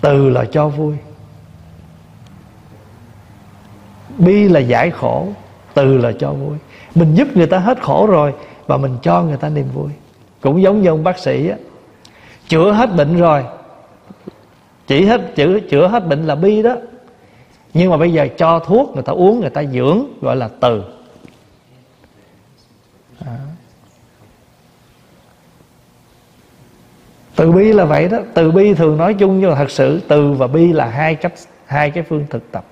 [0.00, 0.96] từ là cho vui.
[4.18, 5.28] Bi là giải khổ,
[5.74, 6.56] từ là cho vui.
[6.94, 8.34] Mình giúp người ta hết khổ rồi
[8.66, 9.90] và mình cho người ta niềm vui
[10.42, 11.56] cũng giống như ông bác sĩ á.
[12.48, 13.44] Chữa hết bệnh rồi.
[14.86, 16.76] Chỉ hết, chữa chữa hết bệnh là bi đó.
[17.74, 20.82] Nhưng mà bây giờ cho thuốc, người ta uống, người ta dưỡng, gọi là từ.
[23.24, 23.38] À.
[27.36, 28.18] từ bi là vậy đó.
[28.34, 31.32] Từ bi thường nói chung nhưng mà thật sự từ và bi là hai cách,
[31.66, 32.64] hai cái phương thực tập.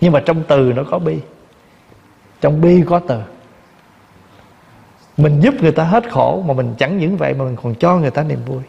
[0.00, 1.18] Nhưng mà trong từ nó có bi.
[2.40, 3.20] Trong bi có từ
[5.18, 7.96] mình giúp người ta hết khổ mà mình chẳng những vậy mà mình còn cho
[7.96, 8.62] người ta niềm vui.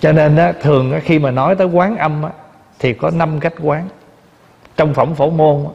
[0.00, 2.30] Cho nên á, thường á, khi mà nói tới quán âm á,
[2.78, 3.88] thì có năm cách quán.
[4.76, 5.66] Trong phẩm phổ môn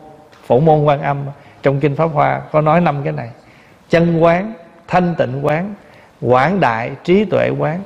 [0.45, 1.25] phổ môn quan âm
[1.63, 3.29] trong kinh pháp hoa có nói năm cái này.
[3.89, 4.53] Chân quán
[4.87, 5.75] thanh tịnh quán
[6.21, 7.83] quảng đại trí tuệ quán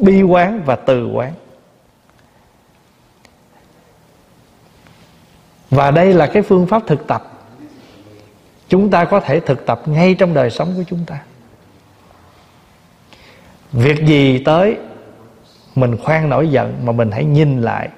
[0.00, 1.32] bi quán và từ quán.
[5.70, 7.29] Và đây là cái phương pháp thực tập
[8.70, 11.22] chúng ta có thể thực tập ngay trong đời sống của chúng ta.
[13.72, 14.76] Việc gì tới
[15.74, 17.88] mình khoan nổi giận mà mình hãy nhìn lại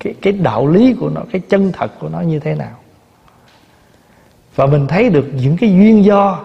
[0.00, 2.76] cái cái đạo lý của nó, cái chân thật của nó như thế nào?
[4.54, 6.44] Và mình thấy được những cái duyên do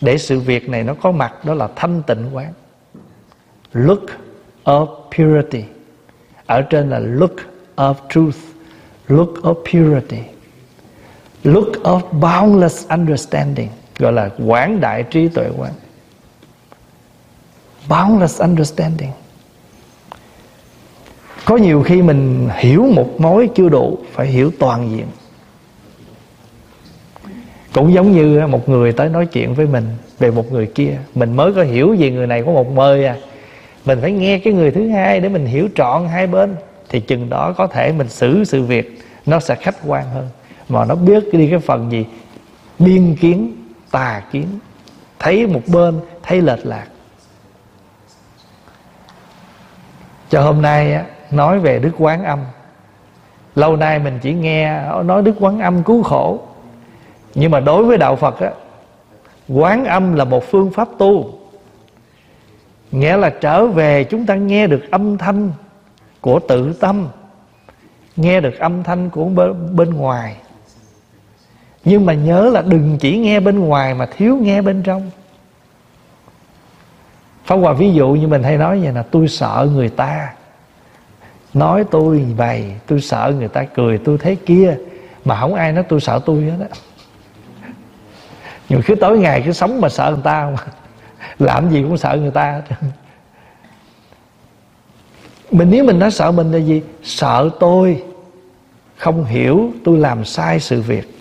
[0.00, 2.52] để sự việc này nó có mặt, đó là thanh tịnh quán.
[3.72, 4.02] Look
[4.64, 4.86] of
[5.16, 5.64] purity.
[6.46, 7.34] Ở trên là look
[7.76, 8.36] of truth.
[9.08, 10.33] Look of purity
[11.44, 13.68] look of boundless understanding,
[13.98, 15.72] gọi là quảng đại trí tuệ quán
[17.88, 19.10] boundless understanding.
[21.44, 25.06] Có nhiều khi mình hiểu một mối chưa đủ, phải hiểu toàn diện.
[27.72, 29.88] Cũng giống như một người tới nói chuyện với mình
[30.18, 33.16] về một người kia, mình mới có hiểu về người này có một mơi à.
[33.84, 36.56] Mình phải nghe cái người thứ hai để mình hiểu trọn hai bên,
[36.88, 40.28] thì chừng đó có thể mình xử sự việc nó sẽ khách quan hơn
[40.68, 42.06] mà nó biết đi cái phần gì?
[42.78, 43.56] Biên kiến
[43.90, 44.46] tà kiến.
[45.18, 46.86] Thấy một bên thấy lệch lạc.
[50.30, 52.38] Cho hôm nay á, nói về đức quán âm.
[53.54, 56.42] Lâu nay mình chỉ nghe ờ, nói đức quán âm cứu khổ.
[57.34, 58.50] Nhưng mà đối với đạo phật á
[59.48, 61.38] quán âm là một phương pháp tu.
[62.92, 65.52] Nghĩa là trở về chúng ta nghe được âm thanh
[66.20, 67.08] của tự tâm
[68.16, 69.24] nghe được âm thanh của
[69.72, 70.36] bên ngoài
[71.84, 75.10] nhưng mà nhớ là đừng chỉ nghe bên ngoài mà thiếu nghe bên trong.
[77.44, 80.32] Pháp Hòa ví dụ như mình hay nói vậy là tôi sợ người ta
[81.54, 84.76] Nói tôi vậy Tôi sợ người ta cười, tôi thế kia,
[85.24, 86.76] Mà không ai nói tôi sợ tôi hết á.
[88.68, 90.66] Nhưng cứ tối ngày cứ sống mà sợ người ta không à.
[91.38, 92.62] Làm gì cũng sợ người ta
[95.50, 96.82] Mình nếu mình nói sợ mình là gì?
[97.02, 98.02] Sợ tôi
[98.96, 101.13] Không hiểu tôi làm sai sự việc.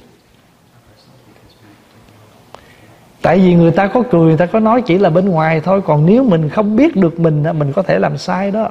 [3.24, 5.82] Tại vì người ta có cười, Người ta có nói chỉ là bên ngoài thôi.
[5.86, 8.70] Còn nếu mình không biết được mình Mình có thể làm sai đó.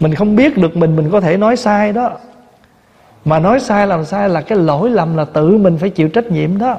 [0.00, 2.10] Mình không biết được mình Mình có thể nói sai đó.
[3.24, 6.30] Mà nói sai làm sai là cái lỗi lầm Là tự mình phải chịu trách
[6.30, 6.78] nhiệm đó.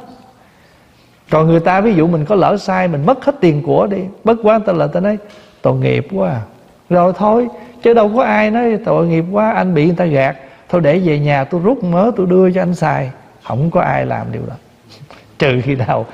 [1.29, 4.01] Còn người ta ví dụ mình có lỡ sai, Mình mất hết tiền của đi.
[4.23, 5.17] Bất quá ta là ta nói,
[5.61, 6.41] tội nghiệp quá.
[6.89, 7.47] Rồi thôi,
[7.83, 10.37] Chứ đâu có ai nói, tội nghiệp quá, Anh bị người ta gạt.
[10.69, 13.11] Thôi để về nhà, tôi rút mớ, tôi đưa cho anh xài.
[13.43, 14.55] Không có ai làm điều đó.
[15.39, 16.05] Trừ khi nào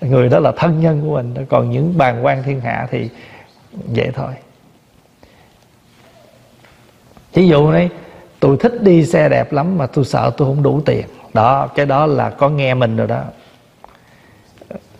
[0.00, 1.46] người đó là thân nhân của mình.
[1.48, 3.08] Còn những bàn quan thiên hạ thì
[3.72, 4.32] vậy thôi.
[7.34, 7.90] Ví dụ này,
[8.40, 11.04] tôi thích đi xe đẹp lắm mà tôi sợ tôi không đủ tiền.
[11.34, 13.22] Đó, cái đó là có nghe mình rồi đó.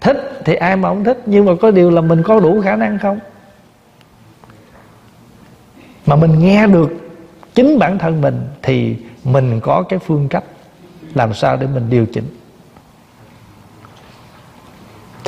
[0.01, 2.77] Thích thì ai mà không thích, nhưng mà có điều là mình có đủ khả
[2.77, 3.18] năng không?
[6.06, 6.90] Mà mình nghe được
[7.55, 10.44] chính bản thân mình thì mình có cái phương cách
[11.14, 12.39] làm sao để mình điều chỉnh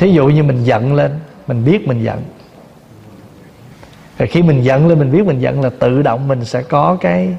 [0.03, 1.11] thí dụ như mình giận lên,
[1.47, 2.23] mình biết mình giận.
[4.17, 6.97] Rồi khi mình giận lên, mình biết mình giận là tự động mình sẽ có
[7.01, 7.35] cái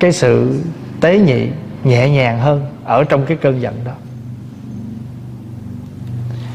[0.00, 0.60] cái sự
[1.00, 1.48] tế nhị,
[1.84, 3.92] nhẹ nhàng hơn ở trong cái cơn giận đó.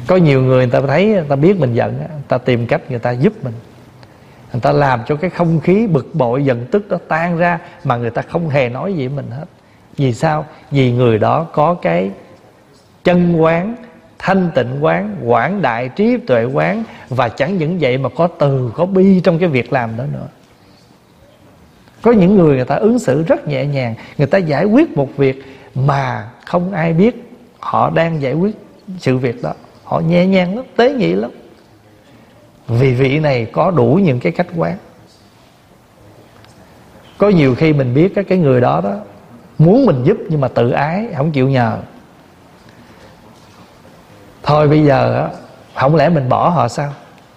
[0.07, 2.81] Có nhiều người người ta thấy, người ta biết mình giận người ta tìm cách
[2.89, 3.53] người ta giúp mình.
[4.53, 7.97] Người ta làm cho cái không khí bực bội, giận tức đó tan ra mà
[7.97, 9.45] người ta không hề nói gì với mình hết.
[9.97, 10.45] Vì sao?
[10.71, 12.11] Vì người đó có cái
[13.07, 13.75] chân quán,
[14.19, 18.71] thanh tịnh quán, quảng đại trí tuệ quán, và chẳng những vậy mà có từ,
[18.75, 20.27] có bi trong cái việc làm đó nữa.
[22.01, 25.09] Có những người người ta ứng xử rất nhẹ nhàng, người ta giải quyết một
[25.17, 25.43] việc
[25.75, 28.55] mà không ai biết họ đang giải quyết
[28.99, 29.53] sự việc đó.
[29.83, 31.31] Họ nhẹ nhàng lắm, tế nhị lắm.
[32.67, 34.77] Vì vị này có đủ những cái cách quán.
[37.17, 38.95] Có nhiều khi mình biết cái cái người đó đó
[39.57, 41.77] muốn mình giúp nhưng mà tự ái, không chịu nhờ
[44.47, 45.29] thôi bây giờ
[45.75, 46.93] không lẽ mình bỏ họ sao?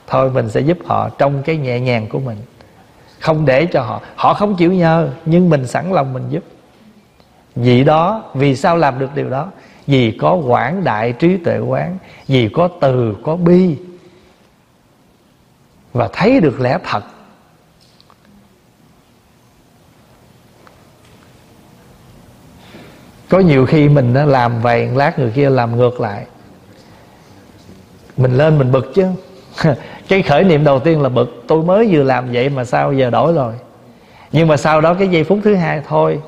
[0.06, 2.38] Thôi mình sẽ giúp họ trong cái nhẹ nhàng của mình.
[3.20, 6.44] Không để cho họ họ không chịu nhờ, nhưng mình sẵn lòng mình giúp.
[7.54, 9.48] Vì đó, vì sao làm được điều đó?
[9.86, 13.76] Vì có quảng đại trí tuệ quán, vì có từ, có bi.
[15.92, 17.04] Và thấy được lẽ thật.
[23.28, 26.26] Có nhiều khi mình làm vậy lát người kia làm ngược lại
[28.20, 29.06] mình lên mình bực chứ.
[30.08, 31.44] Cái khởi niệm đầu tiên là bực.
[31.48, 33.54] Tôi mới vừa làm vậy mà sao giờ đổi rồi?
[34.32, 36.20] Nhưng mà sau đó cái giây phút thứ hai thôi,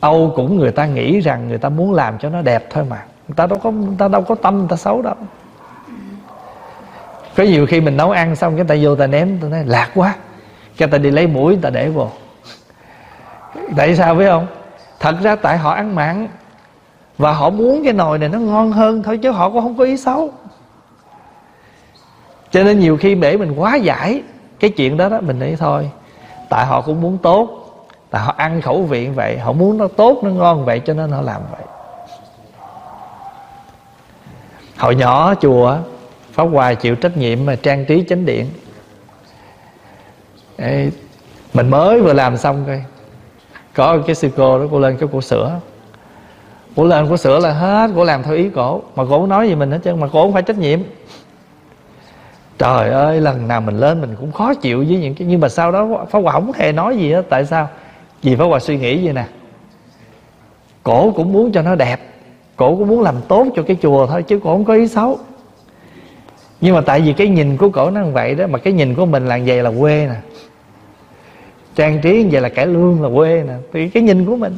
[0.00, 3.04] âu cũng người ta nghĩ rằng người ta muốn làm cho nó đẹp thôi mà.
[3.28, 5.14] Người ta đâu có, người ta đâu có tâm, người ta xấu đâu.
[7.36, 9.90] Có nhiều khi mình nấu ăn xong cái ta vô ta ném ta nói, lạc
[9.94, 10.14] quá.
[10.76, 12.10] Cái ta đi lấy mũi ta để vô.
[13.76, 14.46] Tại sao biết không?
[15.00, 16.28] Thật ra tại họ ăn mặn
[17.20, 19.84] và họ muốn cái nồi này nó ngon hơn thôi chứ họ cũng không có
[19.84, 20.30] ý xấu.
[22.50, 24.22] Cho nên nhiều khi để mình quá giải
[24.60, 25.90] cái chuyện đó đó mình nghĩ thôi
[26.50, 27.48] tại họ cũng muốn tốt
[28.10, 31.10] tại họ ăn khẩu vị vậy họ muốn nó tốt nó ngon vậy cho nên
[31.10, 31.62] họ làm vậy.
[34.78, 35.76] Hồi nhỏ chùa
[36.32, 38.46] pháp hòa chịu trách nhiệm mà trang trí chánh điện.
[40.56, 40.90] Ê,
[41.54, 42.84] mình mới vừa làm xong coi
[43.74, 45.60] có cái sư cô đó cô lên cái cô sửa
[46.76, 48.82] cổ lên cổ sửa là hết cổ làm theo ý cổ.
[48.96, 50.80] Mà cổ nói gì mình hết trơn, mà cổ không phải trách nhiệm.
[52.58, 55.48] Trời ơi, lần nào mình lên mình cũng khó chịu với những cái nhưng mà
[55.48, 57.26] sau đó pháp hòa không hề nói gì hết.
[57.28, 57.68] Tại sao?
[58.22, 59.24] Vì pháp hòa suy nghĩ vậy nè.
[60.82, 62.00] Cổ cũng muốn cho nó đẹp.
[62.56, 65.18] Cổ cũng muốn làm tốt cho cái chùa thôi, chứ cổ không có ý xấu.
[66.60, 68.94] Nhưng mà tại vì cái nhìn của cổ nó như vậy đó, mà cái nhìn
[68.94, 70.14] của mình là vậy là quê nè.
[71.74, 73.54] Trang trí như vậy là cải lương là quê nè.
[73.72, 74.56] Thì cái nhìn của mình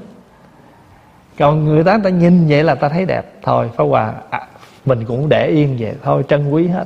[1.43, 3.33] còn người ta người ta nhìn vậy là ta thấy đẹp.
[3.43, 4.41] Thôi phá hòa à,
[4.85, 5.93] mình cũng để yên vậy.
[6.03, 6.85] Thôi trân quý hết.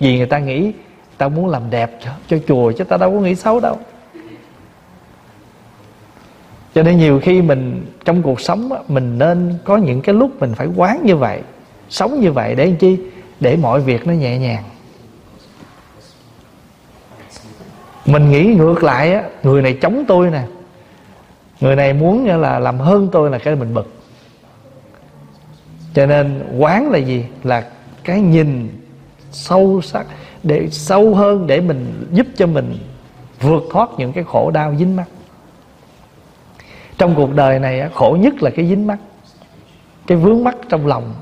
[0.00, 0.72] Vì người ta nghĩ
[1.18, 3.76] ta muốn làm đẹp cho, cho chùa chứ ta đâu có nghĩ xấu đâu.
[6.74, 10.54] Cho nên nhiều khi mình trong cuộc sống mình nên có những cái lúc mình
[10.54, 11.42] phải quán như vậy
[11.88, 12.98] sống như vậy để làm chi?
[13.40, 14.62] Để mọi việc nó nhẹ nhàng.
[18.06, 20.42] Mình nghĩ ngược lại á người này chống tôi nè
[21.62, 23.92] người này muốn là làm hơn tôi là cái mình bực.
[25.94, 27.24] Cho nên quán là gì?
[27.42, 27.70] Là
[28.04, 28.80] cái nhìn
[29.30, 30.06] sâu sắc,
[30.42, 32.78] để sâu hơn để mình giúp cho mình
[33.40, 35.04] vượt thoát những cái khổ đau, dính mắt
[36.98, 38.98] trong cuộc đời này khổ nhất là cái dính mắt
[40.06, 41.14] cái vướng mắt trong lòng.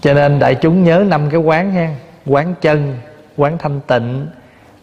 [0.00, 1.94] Cho nên đại chúng nhớ năm cái quán ha,
[2.26, 2.96] quán chân,
[3.36, 4.26] quán thanh tịnh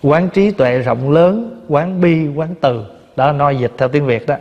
[0.04, 2.86] quán trí tuệ rộng lớn, quán bi, quán từ.
[3.16, 4.36] Đó, nói dịch theo tiếng việt đó.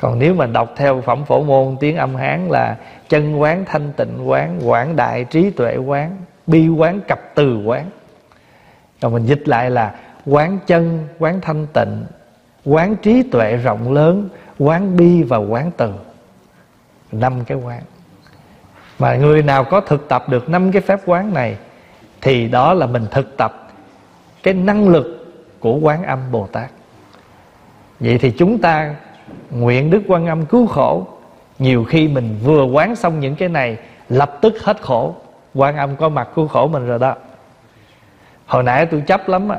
[0.00, 2.76] Còn nếu mà đọc theo phẩm phổ môn, tiếng âm hán là
[3.08, 7.90] chân quán, thanh tịnh quán, quảng đại trí tuệ quán, bi quán, cặp từ quán.
[9.00, 9.94] Còn mình dịch lại là
[10.26, 12.04] quán chân, quán thanh tịnh,
[12.64, 14.28] quán trí tuệ rộng lớn,
[14.58, 15.92] quán bi và quán từ.
[17.12, 17.82] Năm cái quán.
[18.98, 21.56] Mà người nào có thực tập được năm cái phép quán này,
[22.20, 23.61] thì đó là mình thực tập
[24.42, 26.70] cái năng lực của quán âm bồ tát.
[28.00, 28.94] Vậy thì chúng ta
[29.50, 31.06] nguyện đức quan âm cứu khổ.
[31.58, 33.78] Nhiều khi mình vừa quán xong những cái này,
[34.08, 35.14] lập tức hết khổ.
[35.54, 37.14] Quan âm có mặt cứu khổ mình rồi đó.
[38.46, 39.58] Hồi nãy tôi chấp lắm á,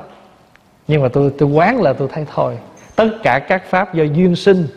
[0.88, 2.58] nhưng mà tôi tôi quán là tôi thấy thôi.
[2.96, 4.68] Tất cả các pháp do duyên sinh,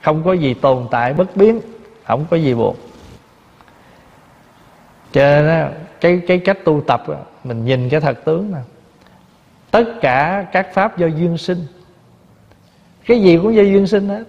[0.00, 1.60] không có gì tồn tại bất biến,
[2.04, 2.76] không có gì buộc
[5.12, 5.68] cho nên
[6.00, 7.04] cái cái cách tu tập
[7.44, 8.58] mình nhìn cái thật tướng nè
[9.72, 11.66] tất cả các pháp do duyên sinh.
[13.06, 14.24] Cái gì cũng do duyên sinh hết.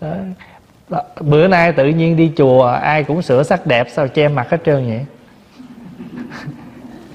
[0.00, 0.14] Đó.
[0.88, 1.02] Đó.
[1.20, 4.58] bữa nay tự nhiên đi chùa, ai cũng sửa sắc đẹp, sao che mặt hết
[4.64, 5.06] trơn vậy?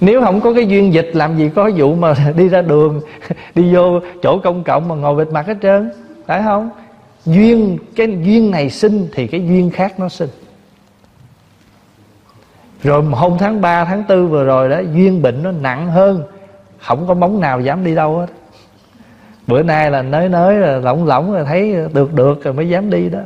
[0.02, 3.02] Nếu không có cái duyên dịch, làm gì có vụ mà đi ra đường,
[3.56, 5.92] đi vô chỗ công cộng mà ngồi bịt mặt hết trơn.
[6.26, 6.70] Phải không?
[7.26, 10.30] Duyên, cái duyên này sinh thì cái duyên khác nó sinh.
[12.84, 16.24] Rồi hôm tháng 3 tháng 4 vừa rồi đó, duyên bệnh nó nặng hơn
[16.84, 18.28] không có móng nào dám đi đâu hết.
[19.48, 22.90] Bữa nay là nới nới là lỏng lỏng, rồi thấy được được, rồi mới dám
[22.90, 23.20] đi đó.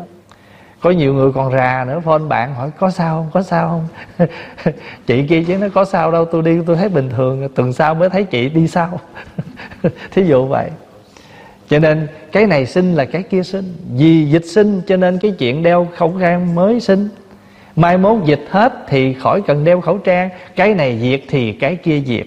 [0.82, 3.30] Có nhiều người còn rà nữa, phone bạn hỏi, có sao không?
[3.34, 3.70] Có sao
[4.18, 4.28] không?
[5.06, 7.96] Chị kia chứ nó có sao đâu, tôi đi, tôi thấy bình thường, tuần sau
[7.96, 9.00] mới thấy chị đi sao
[10.12, 10.70] thí dụ vậy.
[11.70, 13.74] Cho nên cái này sinh là cái kia sinh.
[13.98, 17.10] Vì dịch sinh cho nên cái chuyện đeo khẩu trang mới sinh.
[17.76, 20.30] Mai mốt dịch hết thì khỏi cần đeo khẩu trang.
[20.56, 22.26] Cái này diệt thì cái kia diệt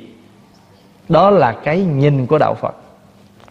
[1.11, 2.77] đó là cái nhìn của đạo phật.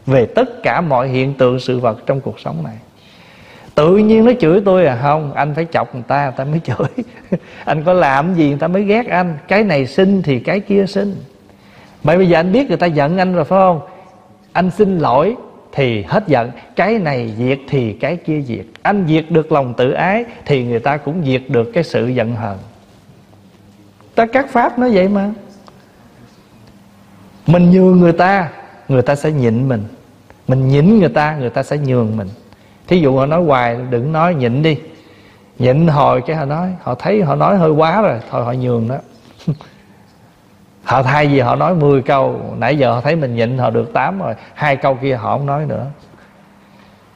[0.06, 2.76] Về tất cả mọi hiện tượng sự vật trong cuộc sống này.
[3.76, 6.60] Tự nhiên nó chửi tôi à không, anh phải chọc người ta người ta mới
[6.64, 7.04] chửi.
[7.66, 9.38] Anh có làm gì, người ta mới ghét anh.
[9.48, 11.16] Cái này sinh thì cái kia sinh
[12.04, 13.82] vậy bây giờ anh biết người ta giận anh rồi, phải không?
[14.52, 15.36] Anh xin lỗi
[15.72, 16.52] thì hết giận.
[16.76, 18.66] Cái này diệt thì cái kia diệt.
[18.82, 22.36] Anh diệt được lòng tự ái thì người ta cũng diệt được cái sự giận
[22.36, 22.58] hờn.
[24.16, 25.32] Ta các pháp nó vậy mà
[27.52, 28.50] mình nhường người ta
[28.88, 29.84] người ta sẽ nhịn mình.
[30.48, 32.28] Mình nhịn người ta người ta sẽ nhường mình.
[32.88, 34.78] Thí dụ họ nói hoài, đừng nói, nhịn đi.
[35.60, 38.88] Nhịn hồi cái họ nói, họ thấy họ nói hơi quá rồi, thôi họ nhường
[38.88, 38.98] đó.
[40.84, 43.94] Họ thay vì họ nói 10 câu, nãy giờ họ thấy mình nhịn, họ được
[43.94, 45.86] 8 rồi, hai câu kia họ không nói nữa.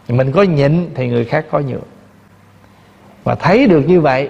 [0.08, 1.84] Mình có nhịn thì người khác có nhường.
[3.26, 4.30] Mà thấy được như vậy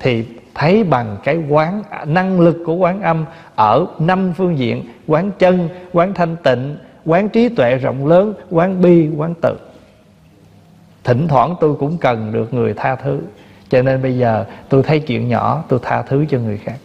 [0.00, 0.24] thì
[0.54, 3.24] thấy bằng cái quán à, năng lực của quán âm
[3.54, 8.80] ở năm phương diện quán chân quán thanh tịnh quán trí tuệ rộng lớn quán
[8.82, 9.56] bi quán tự.
[11.04, 13.20] Thỉnh thoảng tôi cũng cần được người tha thứ
[13.68, 16.76] cho nên bây giờ tôi thấy chuyện nhỏ tôi tha thứ cho người khác.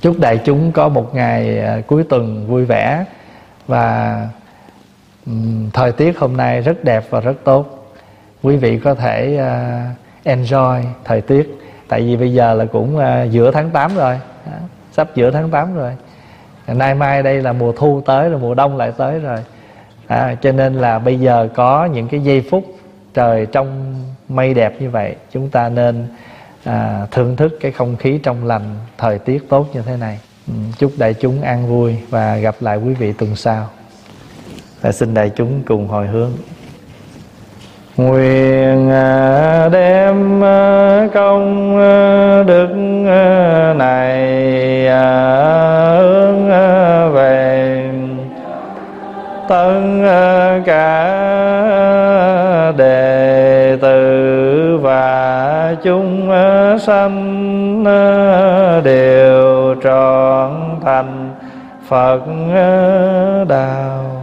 [0.00, 3.04] Chúc đại chúng có một ngày à, cuối tuần vui vẻ
[3.66, 4.28] và
[5.26, 7.92] um, thời tiết hôm nay rất đẹp và rất tốt.
[8.42, 11.60] Quý vị có thể uh, enjoy thời tiết.
[11.88, 14.20] Tại vì bây giờ là cũng uh, giữa tháng 8 rồi.
[14.92, 15.92] Sắp giữa tháng 8 rồi.
[16.66, 19.38] Nay mai đây là mùa thu tới rồi mùa đông lại tới rồi.
[20.06, 22.64] À, cho nên là bây giờ có những cái giây phút
[23.14, 23.94] trời trong
[24.28, 26.06] mây đẹp như vậy chúng ta nên
[26.64, 30.18] à, thưởng thức cái không khí trong lành thời tiết tốt như thế này.
[30.46, 33.68] Ừ, chúc đại chúng an vui và gặp lại quý vị tuần sau.
[34.80, 36.32] Và xin đại chúng cùng hồi hướng
[37.96, 42.68] nguyện à, đem à, công à, đức
[43.76, 44.18] này
[45.98, 46.48] hướng
[47.12, 47.90] về.
[49.48, 49.80] Tất
[50.66, 51.10] cả
[52.76, 56.30] đệ tử và chúng
[56.80, 57.84] sanh
[58.84, 60.50] đều trọn
[60.84, 61.30] thành
[61.88, 62.20] Phật
[63.48, 64.13] đạo.